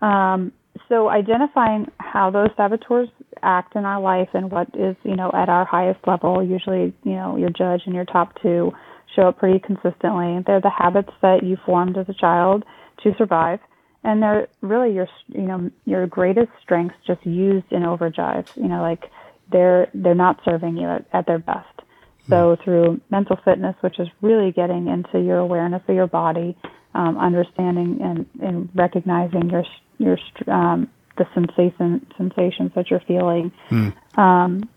[0.00, 0.52] Um,
[0.88, 3.08] so identifying how those saboteurs
[3.42, 6.42] act in our life and what is you know at our highest level.
[6.42, 8.72] Usually you know your judge and your top two
[9.14, 10.42] show up pretty consistently.
[10.46, 12.64] They're the habits that you formed as a child
[13.02, 13.60] to survive.
[14.02, 18.50] And they're really your you know your greatest strengths just used in overdrive.
[18.56, 19.04] You know like
[19.50, 21.83] they're they're not serving you at, at their best
[22.28, 22.62] so hmm.
[22.62, 26.56] through mental fitness which is really getting into your awareness of your body
[26.94, 29.64] um, understanding and, and recognizing your
[29.98, 34.18] your um, the sensation sensations that you're feeling, mm.
[34.18, 34.68] um,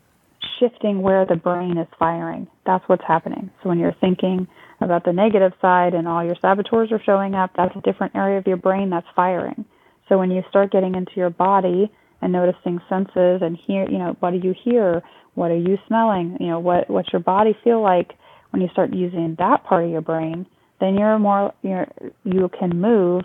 [0.60, 2.48] shifting where the brain is firing.
[2.66, 3.50] That's what's happening.
[3.62, 4.48] So when you're thinking
[4.80, 8.38] about the negative side and all your saboteurs are showing up, that's a different area
[8.38, 9.66] of your brain that's firing.
[10.10, 14.16] So when you start getting into your body and noticing senses and hear, you know,
[14.20, 15.04] what do you hear?
[15.38, 16.36] What are you smelling?
[16.40, 18.14] You know, what what's your body feel like
[18.50, 20.48] when you start using that part of your brain?
[20.80, 21.88] Then you're more you're
[22.24, 23.22] you can move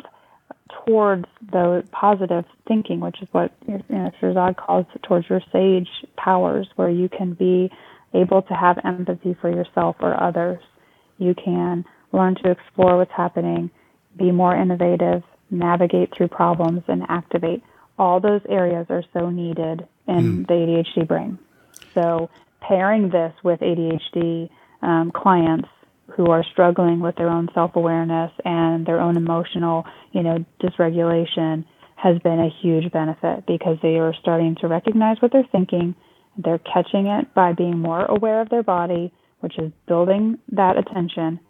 [0.84, 6.68] towards the positive thinking, which is what you know, Shirzad calls towards your sage powers,
[6.76, 7.70] where you can be
[8.12, 10.62] able to have empathy for yourself or others.
[11.16, 13.70] You can learn to explore what's happening,
[14.18, 17.62] be more innovative, navigate through problems, and activate.
[17.98, 20.46] All those areas are so needed in mm.
[20.46, 21.38] the ADHD brain.
[21.94, 24.48] So, pairing this with ADHD
[24.82, 25.68] um, clients
[26.16, 31.64] who are struggling with their own self-awareness and their own emotional, you know, dysregulation
[31.96, 35.94] has been a huge benefit because they are starting to recognize what they're thinking.
[36.36, 41.40] They're catching it by being more aware of their body, which is building that attention,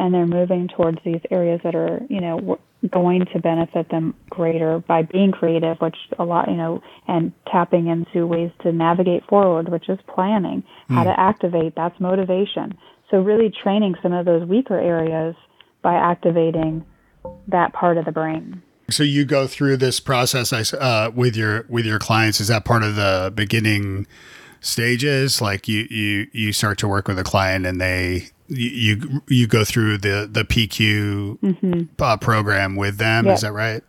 [0.00, 2.58] and they're moving towards these areas that are, you know,
[2.90, 7.86] going to benefit them greater by being creative, which a lot, you know, and tapping
[7.86, 10.94] into ways to navigate forward, which is planning, mm.
[10.94, 11.10] how hmm.
[11.10, 12.78] to activate, that's motivation.
[13.10, 15.36] So really training some of those weaker areas
[15.82, 16.86] by activating
[17.48, 18.62] that part of the brain.
[18.88, 22.40] So you go through this process uh, with your with your clients.
[22.40, 24.06] Is that part of the beginning
[24.60, 25.42] stages?
[25.42, 29.64] Like you you you start to work with a client and they you you go
[29.64, 31.82] through the the PQ mm-hmm.
[31.98, 33.26] uh, program with them.
[33.26, 33.34] Yep.
[33.34, 33.82] Is that right?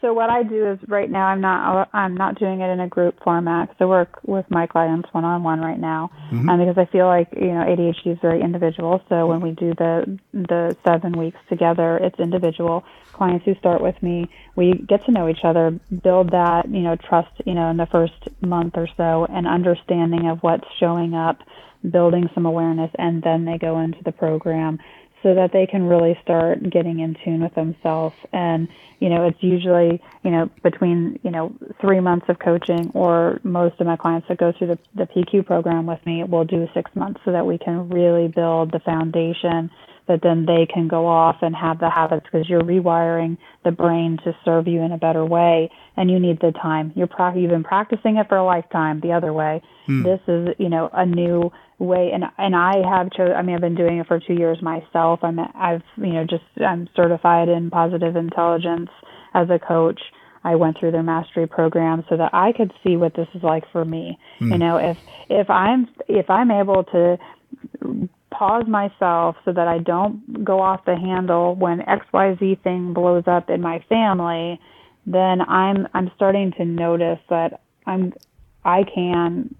[0.00, 2.88] So what I do is right now I'm not I'm not doing it in a
[2.88, 3.68] group format.
[3.78, 6.48] So I work with my clients one on one right now, mm-hmm.
[6.48, 9.02] um, because I feel like you know ADHD is very individual.
[9.10, 12.84] So when we do the the seven weeks together, it's individual.
[13.12, 16.96] Clients who start with me, we get to know each other, build that you know
[16.96, 21.40] trust you know in the first month or so, and understanding of what's showing up,
[21.88, 24.78] building some awareness, and then they go into the program
[25.22, 28.16] so that they can really start getting in tune with themselves.
[28.32, 28.68] And,
[29.00, 33.80] you know, it's usually, you know, between, you know, three months of coaching or most
[33.80, 36.90] of my clients that go through the, the PQ program with me will do six
[36.94, 39.70] months so that we can really build the foundation
[40.10, 44.18] that then they can go off and have the habits because you're rewiring the brain
[44.24, 46.92] to serve you in a better way and you need the time.
[46.96, 49.62] You're pra- you've been practicing it for a lifetime the other way.
[49.86, 50.02] Hmm.
[50.02, 53.60] This is, you know, a new way and and I have chose I mean I've
[53.62, 55.20] been doing it for 2 years myself.
[55.22, 58.90] I'm I've you know just I'm certified in positive intelligence
[59.32, 60.00] as a coach.
[60.42, 63.64] I went through their mastery program so that I could see what this is like
[63.70, 64.18] for me.
[64.40, 64.52] Mm.
[64.52, 64.98] You know, if
[65.28, 67.18] if I'm if I'm able to
[68.40, 73.50] pause myself so that I don't go off the handle when XYZ thing blows up
[73.50, 74.58] in my family,
[75.04, 78.14] then I'm I'm starting to notice that I'm
[78.64, 79.54] I can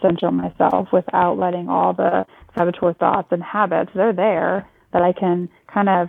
[0.00, 2.24] center myself without letting all the
[2.56, 6.08] saboteur thoughts and habits they're there that I can kind of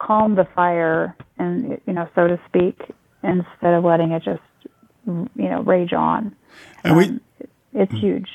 [0.00, 2.80] calm the fire and you know so to speak
[3.22, 4.42] instead of letting it just
[5.06, 6.34] you know rage on.
[6.82, 7.20] And we um,
[7.74, 8.28] it's huge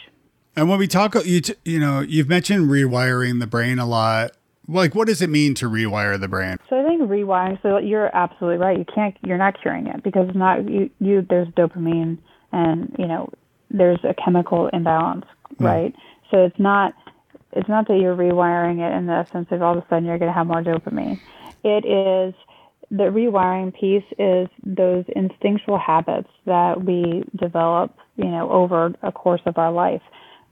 [0.56, 4.32] and when we talk you t- you know you've mentioned rewiring the brain a lot
[4.68, 8.16] like what does it mean to rewire the brain so i think rewiring so you're
[8.16, 12.18] absolutely right you can't you're not curing it because it's not you, you there's dopamine
[12.52, 13.30] and you know
[13.70, 15.26] there's a chemical imbalance,
[15.60, 15.66] mm.
[15.66, 15.96] right?
[16.32, 16.94] So it's not
[17.52, 20.18] it's not that you're rewiring it in the sense of all of a sudden you're
[20.18, 21.20] going to have more dopamine.
[21.64, 22.34] It is
[22.92, 29.42] the rewiring piece is those instinctual habits that we develop, you know, over a course
[29.46, 30.02] of our life,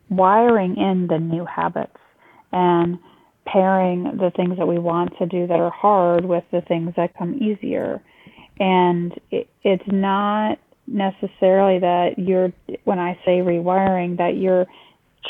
[0.10, 1.98] wiring in the new habits
[2.52, 3.00] and
[3.46, 7.18] pairing the things that we want to do that are hard with the things that
[7.18, 8.02] come easier.
[8.60, 12.52] And it, it's not necessarily that you're
[12.84, 14.66] when I say rewiring that you're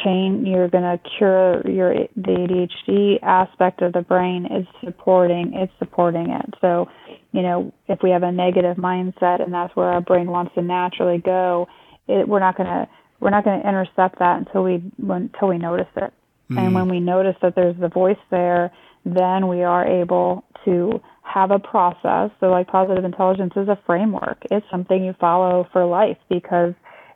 [0.03, 5.71] chain you're going to cure your the ADHD aspect of the brain is supporting it's
[5.77, 6.53] supporting it.
[6.61, 6.89] So,
[7.31, 10.63] you know, if we have a negative mindset and that's where our brain wants to
[10.63, 11.67] naturally go,
[12.07, 12.89] it, we're not going to
[13.23, 16.13] we're not going to intercept that until we until we notice it.
[16.51, 16.57] Mm-hmm.
[16.57, 18.71] And when we notice that there's the voice there,
[19.05, 22.31] then we are able to have a process.
[22.39, 26.73] So, like positive intelligence is a framework, it's something you follow for life because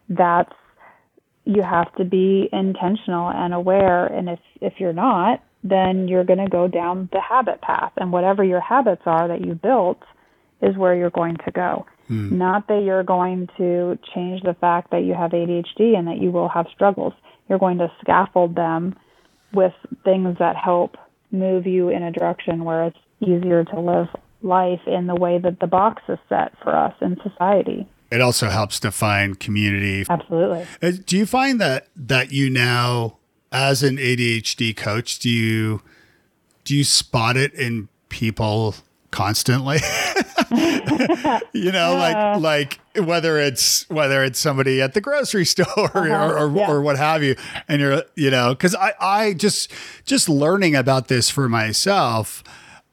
[0.09, 0.53] that's
[1.43, 4.05] you have to be intentional and aware.
[4.05, 7.93] And if, if you're not, then you're going to go down the habit path.
[7.97, 9.99] And whatever your habits are that you built
[10.61, 11.85] is where you're going to go.
[12.07, 12.37] Hmm.
[12.37, 16.31] Not that you're going to change the fact that you have ADHD and that you
[16.31, 17.13] will have struggles.
[17.49, 18.95] You're going to scaffold them
[19.53, 20.97] with things that help
[21.31, 24.07] move you in a direction where it's easier to live
[24.41, 27.87] life in the way that the box is set for us in society.
[28.11, 30.05] It also helps to find community.
[30.09, 30.65] Absolutely.
[30.81, 33.17] Uh, do you find that that you now
[33.51, 35.81] as an ADHD coach do you
[36.63, 38.75] do you spot it in people
[39.11, 39.79] constantly?
[41.53, 45.99] you know, like like whether it's whether it's somebody at the grocery store uh-huh.
[45.99, 46.71] or or, yeah.
[46.71, 47.35] or, what have you,
[47.67, 49.71] and you're you know because I I just
[50.05, 52.43] just learning about this for myself.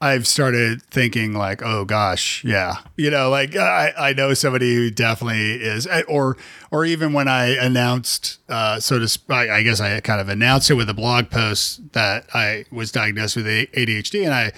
[0.00, 4.90] I've started thinking like, oh gosh, yeah, you know, like I, I know somebody who
[4.90, 6.36] definitely is, eh, or
[6.70, 10.70] or even when I announced, uh, so to I, I guess I kind of announced
[10.70, 14.52] it with a blog post that I was diagnosed with ADHD, and I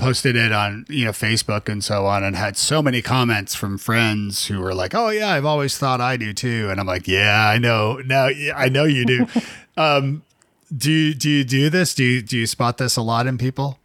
[0.00, 3.78] posted it on you know Facebook and so on, and had so many comments from
[3.78, 7.06] friends who were like, "Oh yeah, I've always thought I do too," and I'm like,
[7.06, 8.26] "Yeah, I know now,
[8.56, 9.26] I know you do."
[9.76, 10.22] um,
[10.76, 11.94] do you, do you do this?
[11.94, 13.78] Do you do you spot this a lot in people?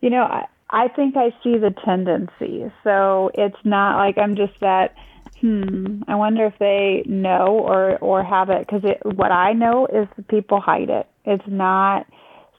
[0.00, 2.70] You know, I, I think I see the tendency.
[2.82, 4.94] So it's not like I'm just that.
[5.40, 6.02] Hmm.
[6.08, 10.60] I wonder if they know or or have it because what I know is people
[10.60, 11.06] hide it.
[11.24, 12.06] It's not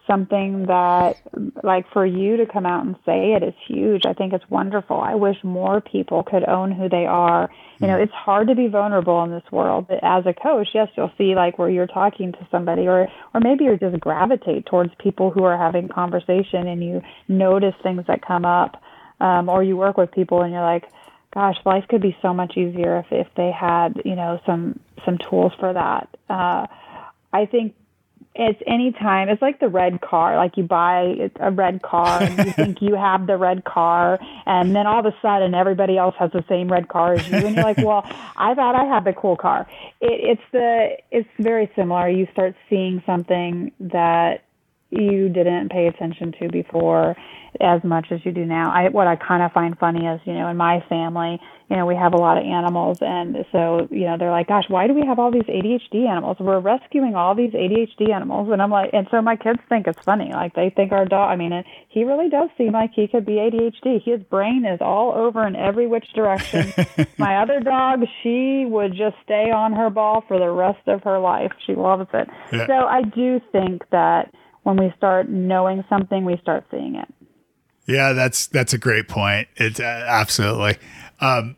[0.07, 1.17] something that
[1.63, 4.05] like for you to come out and say it is huge.
[4.05, 4.99] I think it's wonderful.
[4.99, 7.49] I wish more people could own who they are.
[7.79, 9.87] You know, it's hard to be vulnerable in this world.
[9.87, 13.39] But as a coach, yes, you'll see like where you're talking to somebody or or
[13.41, 18.25] maybe you just gravitate towards people who are having conversation and you notice things that
[18.25, 18.81] come up.
[19.19, 20.85] Um, or you work with people and you're like,
[21.33, 25.17] gosh, life could be so much easier if if they had, you know, some some
[25.17, 26.07] tools for that.
[26.29, 26.67] Uh
[27.33, 27.75] I think
[28.38, 29.29] it's anytime.
[29.29, 30.38] It's like the red car.
[30.38, 34.75] Like you buy a red car and you think you have the red car, and
[34.75, 37.55] then all of a sudden everybody else has the same red car as you, and
[37.55, 38.03] you're like, "Well,
[38.38, 39.67] I thought I had the cool car."
[40.01, 42.09] It, it's the it's very similar.
[42.09, 44.43] You start seeing something that
[44.89, 47.15] you didn't pay attention to before
[47.59, 48.71] as much as you do now.
[48.71, 51.39] I what I kind of find funny is, you know, in my family,
[51.70, 54.65] you know, we have a lot of animals and so, you know, they're like, "Gosh,
[54.70, 56.38] why do we have all these ADHD animals?
[56.39, 59.99] We're rescuing all these ADHD animals." And I'm like, and so my kids think it's
[60.03, 60.32] funny.
[60.32, 63.34] Like they think our dog, I mean, he really does seem like he could be
[63.34, 64.01] ADHD.
[64.01, 66.74] His brain is all over in every which direction.
[67.18, 71.20] my other dog, she would just stay on her ball for the rest of her
[71.20, 71.51] life.
[71.65, 72.30] She loves it.
[72.53, 72.68] Yeah.
[72.68, 77.07] So I do think that when we start knowing something, we start seeing it.
[77.88, 79.47] Yeah, that's that's a great point.
[79.55, 80.78] It's uh, absolutely.
[81.20, 81.55] Um,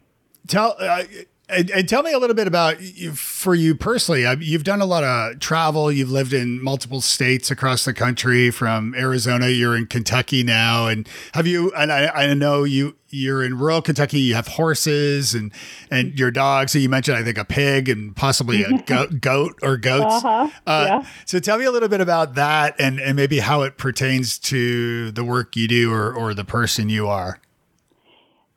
[0.47, 1.03] tell uh,
[1.49, 4.25] and, and, tell me a little bit about you, for you personally.
[4.25, 5.91] Uh, you've done a lot of travel.
[5.91, 8.51] You've lived in multiple states across the country.
[8.51, 11.71] From Arizona, you're in Kentucky now, and have you?
[11.71, 14.19] And I, I know you you're in rural Kentucky.
[14.19, 15.51] You have horses and
[15.89, 16.73] and your dogs.
[16.73, 20.23] So you mentioned, I think, a pig and possibly a goat, goat or goats.
[20.23, 20.49] Uh-huh.
[20.67, 21.07] Uh, yeah.
[21.25, 25.11] So tell me a little bit about that and and maybe how it pertains to
[25.11, 27.39] the work you do or or the person you are.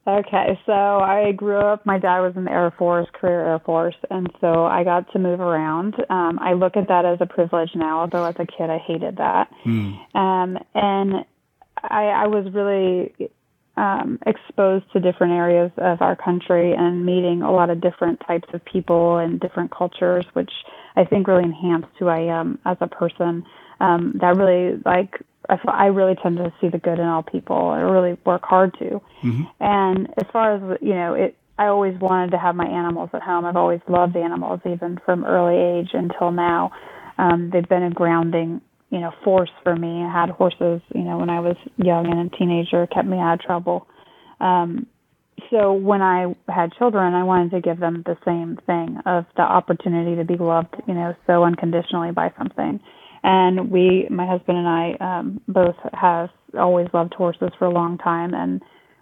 [0.07, 1.87] Okay, so I grew up.
[1.87, 5.19] My dad was in the Air Force, career Air Force, and so I got to
[5.21, 5.95] move around.
[6.11, 9.19] Um, I look at that as a privilege now, although as a kid I hated
[9.19, 9.49] that.
[9.63, 9.93] Hmm.
[10.17, 11.25] Um, and
[11.85, 13.15] I, I was really
[13.77, 18.49] um, exposed to different areas of our country and meeting a lot of different types
[18.53, 20.51] of people and different cultures, which
[20.97, 23.45] I think really enhanced who I am as a person.
[23.81, 27.57] Um, that really like I, I really tend to see the good in all people.
[27.57, 29.01] I really work hard to.
[29.25, 29.43] Mm-hmm.
[29.61, 33.23] And as far as you know, it I always wanted to have my animals at
[33.23, 33.45] home.
[33.45, 36.73] I've always loved animals, even from early age until now.
[37.19, 38.63] Um, they've been a grounding
[38.93, 40.03] you know, force for me.
[40.03, 43.35] I had horses, you know, when I was young and a teenager, kept me out
[43.35, 43.87] of trouble.
[44.39, 44.87] Um,
[45.51, 49.43] so when I had children, I wanted to give them the same thing of the
[49.43, 52.81] opportunity to be loved, you know, so unconditionally by something.
[53.23, 57.99] And we, my husband and I, um, both have always loved horses for a long
[57.99, 58.61] time, and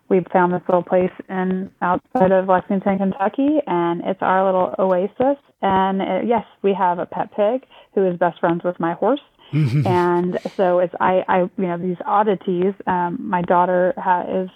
[0.08, 5.38] we found this little place in outside of Lexington, Kentucky, and it's our little oasis.
[5.62, 7.64] And it, yes, we have a pet pig
[7.94, 9.20] who is best friends with my horse.
[9.84, 12.72] And so it's I I you know these oddities.
[12.86, 14.48] Um, my daughter ha- is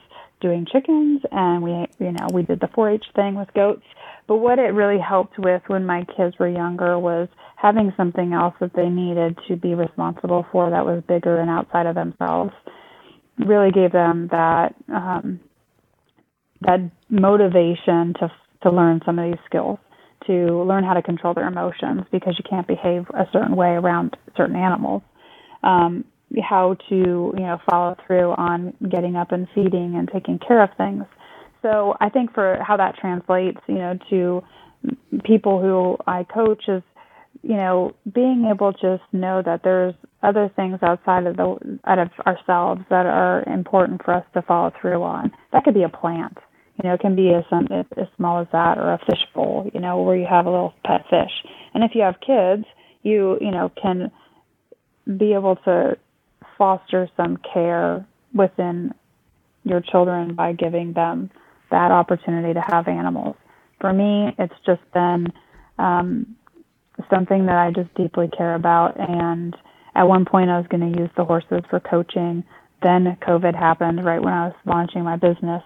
[0.45, 3.87] doing chickens, and we you know we did the 4-H thing with goats.
[4.27, 8.55] But what it really helped with when my kids were younger was having something else
[8.61, 12.53] that they needed to be responsible for that was bigger and outside of themselves.
[13.39, 15.41] Really gave them that um,
[16.61, 18.31] that motivation to
[18.63, 19.79] to learn some of these skills
[20.27, 24.17] to learn how to control their emotions because you can't behave a certain way around
[24.37, 25.03] certain animals.
[25.63, 26.05] Um,
[26.43, 30.71] how to you know follow through on getting up and feeding and taking care of
[30.77, 31.05] things.
[31.63, 34.43] So I think for how that translates, you know, to
[35.25, 36.83] people who I coach is,
[37.43, 41.99] you know, being able to just know that there's other things outside of the out
[41.99, 45.33] of ourselves that are important for us to follow through on.
[45.53, 46.39] That could be a plant
[46.83, 47.45] you know, it can be as,
[47.97, 50.75] as small as that or a fish bowl, you know, where you have a little
[50.85, 51.31] pet fish.
[51.73, 52.65] And if you have kids,
[53.03, 54.11] you, you know, can
[55.19, 55.97] be able to
[56.59, 58.95] foster some care within
[59.65, 61.31] your children by giving them
[61.71, 63.37] that opportunity to have animals.
[63.81, 65.33] For me, it's just been
[65.79, 66.37] um,
[67.11, 68.99] something that I just deeply care about.
[68.99, 69.57] And
[69.95, 72.45] at one point, I was going to use the horses for coaching.
[72.83, 75.63] Then COVID happened right when I was launching my business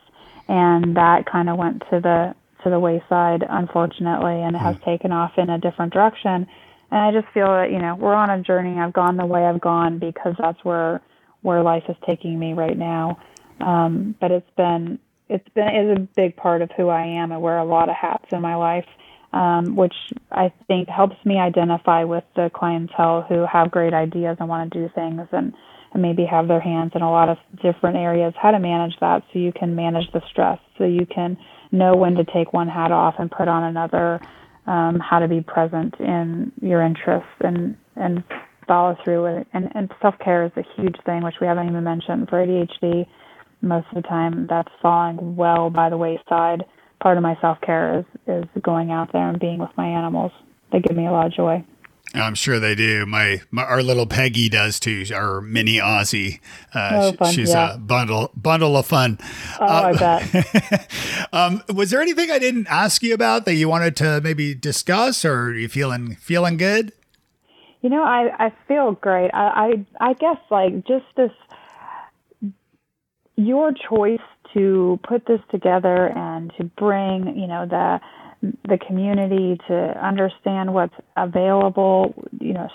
[0.49, 2.35] and that kind of went to the
[2.65, 4.85] to the wayside unfortunately and it has hmm.
[4.85, 6.47] taken off in a different direction
[6.91, 8.79] and i just feel that you know we're on a journey.
[8.79, 11.01] I've gone the way i've gone because that's where
[11.43, 13.19] where life is taking me right now.
[13.61, 17.33] Um but it's been it's been is a big part of who i am.
[17.33, 18.87] I wear a lot of hats in my life
[19.33, 19.95] um, which
[20.33, 24.79] I think helps me identify with the clientele who have great ideas and want to
[24.79, 25.55] do things and
[25.91, 29.23] and maybe have their hands in a lot of different areas, how to manage that
[29.33, 31.35] so you can manage the stress, so you can
[31.73, 34.21] know when to take one hat off and put on another,
[34.69, 38.23] um, how to be present in your interests and, and
[38.67, 39.47] follow through with it.
[39.55, 42.29] And, and self care is a huge thing, which we haven't even mentioned.
[42.29, 43.07] For ADHD,
[43.63, 46.65] most of the time that's falling well by the wayside.
[47.01, 50.33] Part of my self care is, is going out there and being with my animals.
[50.71, 51.65] They give me a lot of joy.
[52.15, 53.05] I'm sure they do.
[53.07, 55.05] My, my, our little Peggy does too.
[55.13, 56.41] Our mini Aussie.
[56.75, 57.75] Uh, oh, she's yeah.
[57.75, 59.19] a bundle bundle of fun.
[59.61, 61.29] Oh, uh, I bet.
[61.33, 65.25] um, was there anything I didn't ask you about that you wanted to maybe discuss,
[65.25, 66.93] or are you feeling feeling good?
[67.83, 69.31] You know, I, I feel great.
[69.33, 71.33] I, I I guess like just this
[73.37, 74.19] your choice
[74.55, 78.01] to put this together and to bring, you know, the
[78.43, 82.69] the community to understand what's available, you know,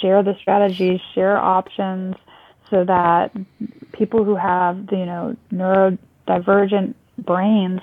[0.00, 2.14] share the strategies, share options
[2.70, 3.30] so that
[3.92, 7.80] people who have, you know, neurodivergent brains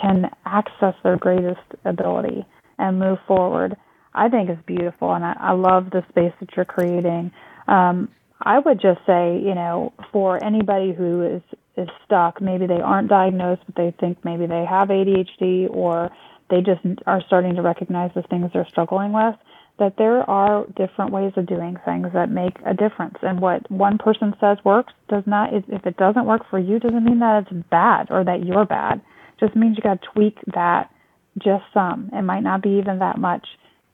[0.00, 2.46] can access their greatest ability
[2.78, 3.76] and move forward.
[4.14, 7.30] I think is beautiful, and I, I love the space that you're creating.
[7.68, 8.08] Um,
[8.40, 11.42] I would just say, you know, for anybody who is
[11.76, 16.10] is stuck, maybe they aren't diagnosed, but they think maybe they have ADHD, or
[16.50, 19.34] they just are starting to recognize the things they're struggling with.
[19.78, 23.96] That there are different ways of doing things that make a difference, and what one
[23.96, 25.54] person says works does not.
[25.54, 29.00] If it doesn't work for you, doesn't mean that it's bad or that you're bad.
[29.00, 30.90] It just means you got to tweak that
[31.38, 32.10] just some.
[32.12, 33.46] It might not be even that much.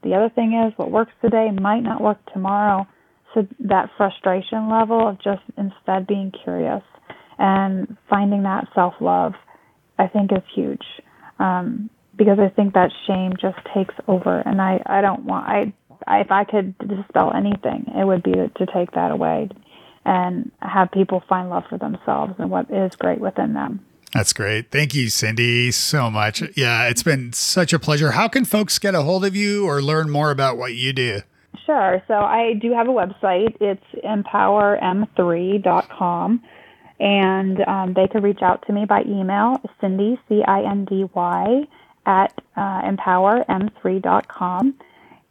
[0.03, 2.87] The other thing is, what works today might not work tomorrow.
[3.35, 6.83] So that frustration level of just instead being curious
[7.39, 9.35] and finding that self love,
[9.99, 10.85] I think is huge.
[11.39, 15.73] Um, because I think that shame just takes over, and I I don't want I,
[16.07, 19.49] I if I could dispel anything, it would be to, take that away
[20.05, 23.85] and have people find love for themselves and what is great within them.
[24.15, 24.71] That's great.
[24.71, 26.43] Thank you, Cindy, so much.
[26.57, 28.13] Yeah, it's been such a pleasure.
[28.13, 31.23] How can folks get a hold of you or learn more about what you do?
[31.67, 32.03] Sure.
[32.07, 33.57] So I do have a website.
[33.61, 36.43] It's empowerm3.com.
[36.99, 41.05] And um, they could reach out to me by email, Cindy, C I N D
[41.15, 41.67] Y,
[42.07, 44.75] at uh, empowerm3.com.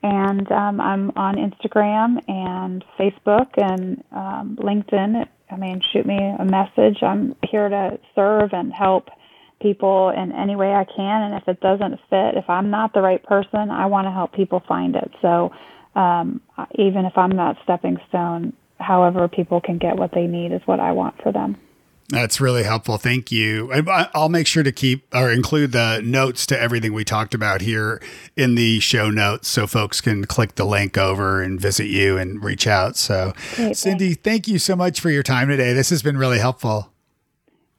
[0.03, 6.45] And um, I'm on Instagram and Facebook and um, LinkedIn I mean, shoot me a
[6.45, 7.01] message.
[7.01, 9.09] I'm here to serve and help
[9.61, 11.21] people in any way I can.
[11.23, 14.33] And if it doesn't fit, if I'm not the right person, I want to help
[14.33, 15.11] people find it.
[15.21, 15.51] So
[15.95, 16.41] um,
[16.77, 20.79] even if I'm not stepping stone, however people can get what they need is what
[20.79, 21.57] I want for them.
[22.09, 22.97] That's really helpful.
[22.97, 23.71] Thank you.
[24.13, 27.99] I'll make sure to keep or include the notes to everything we talked about here
[28.35, 32.43] in the show notes so folks can click the link over and visit you and
[32.43, 32.95] reach out.
[32.95, 34.21] So, Great, Cindy, thanks.
[34.23, 35.73] thank you so much for your time today.
[35.73, 36.91] This has been really helpful.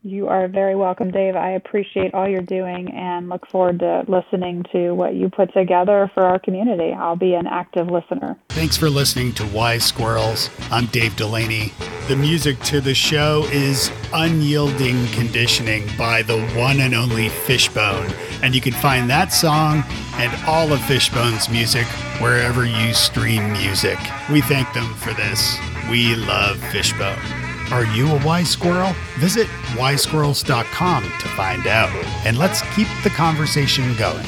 [0.06, 1.34] You are very welcome, Dave.
[1.34, 6.08] I appreciate all you're doing and look forward to listening to what you put together
[6.14, 6.92] for our community.
[6.92, 8.36] I'll be an active listener.
[8.50, 10.48] Thanks for listening to Wise Squirrels.
[10.70, 11.72] I'm Dave Delaney.
[12.06, 18.08] The music to the show is Unyielding Conditioning by the one and only Fishbone.
[18.44, 19.82] And you can find that song
[20.18, 21.86] and all of Fishbone's music
[22.20, 23.98] wherever you stream music.
[24.30, 25.58] We thank them for this.
[25.90, 27.45] We love Fishbone.
[27.72, 28.94] Are you a wise squirrel?
[29.18, 31.90] Visit wisesquirrels.com to find out.
[32.24, 34.26] And let's keep the conversation going.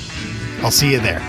[0.60, 1.20] I'll see you there.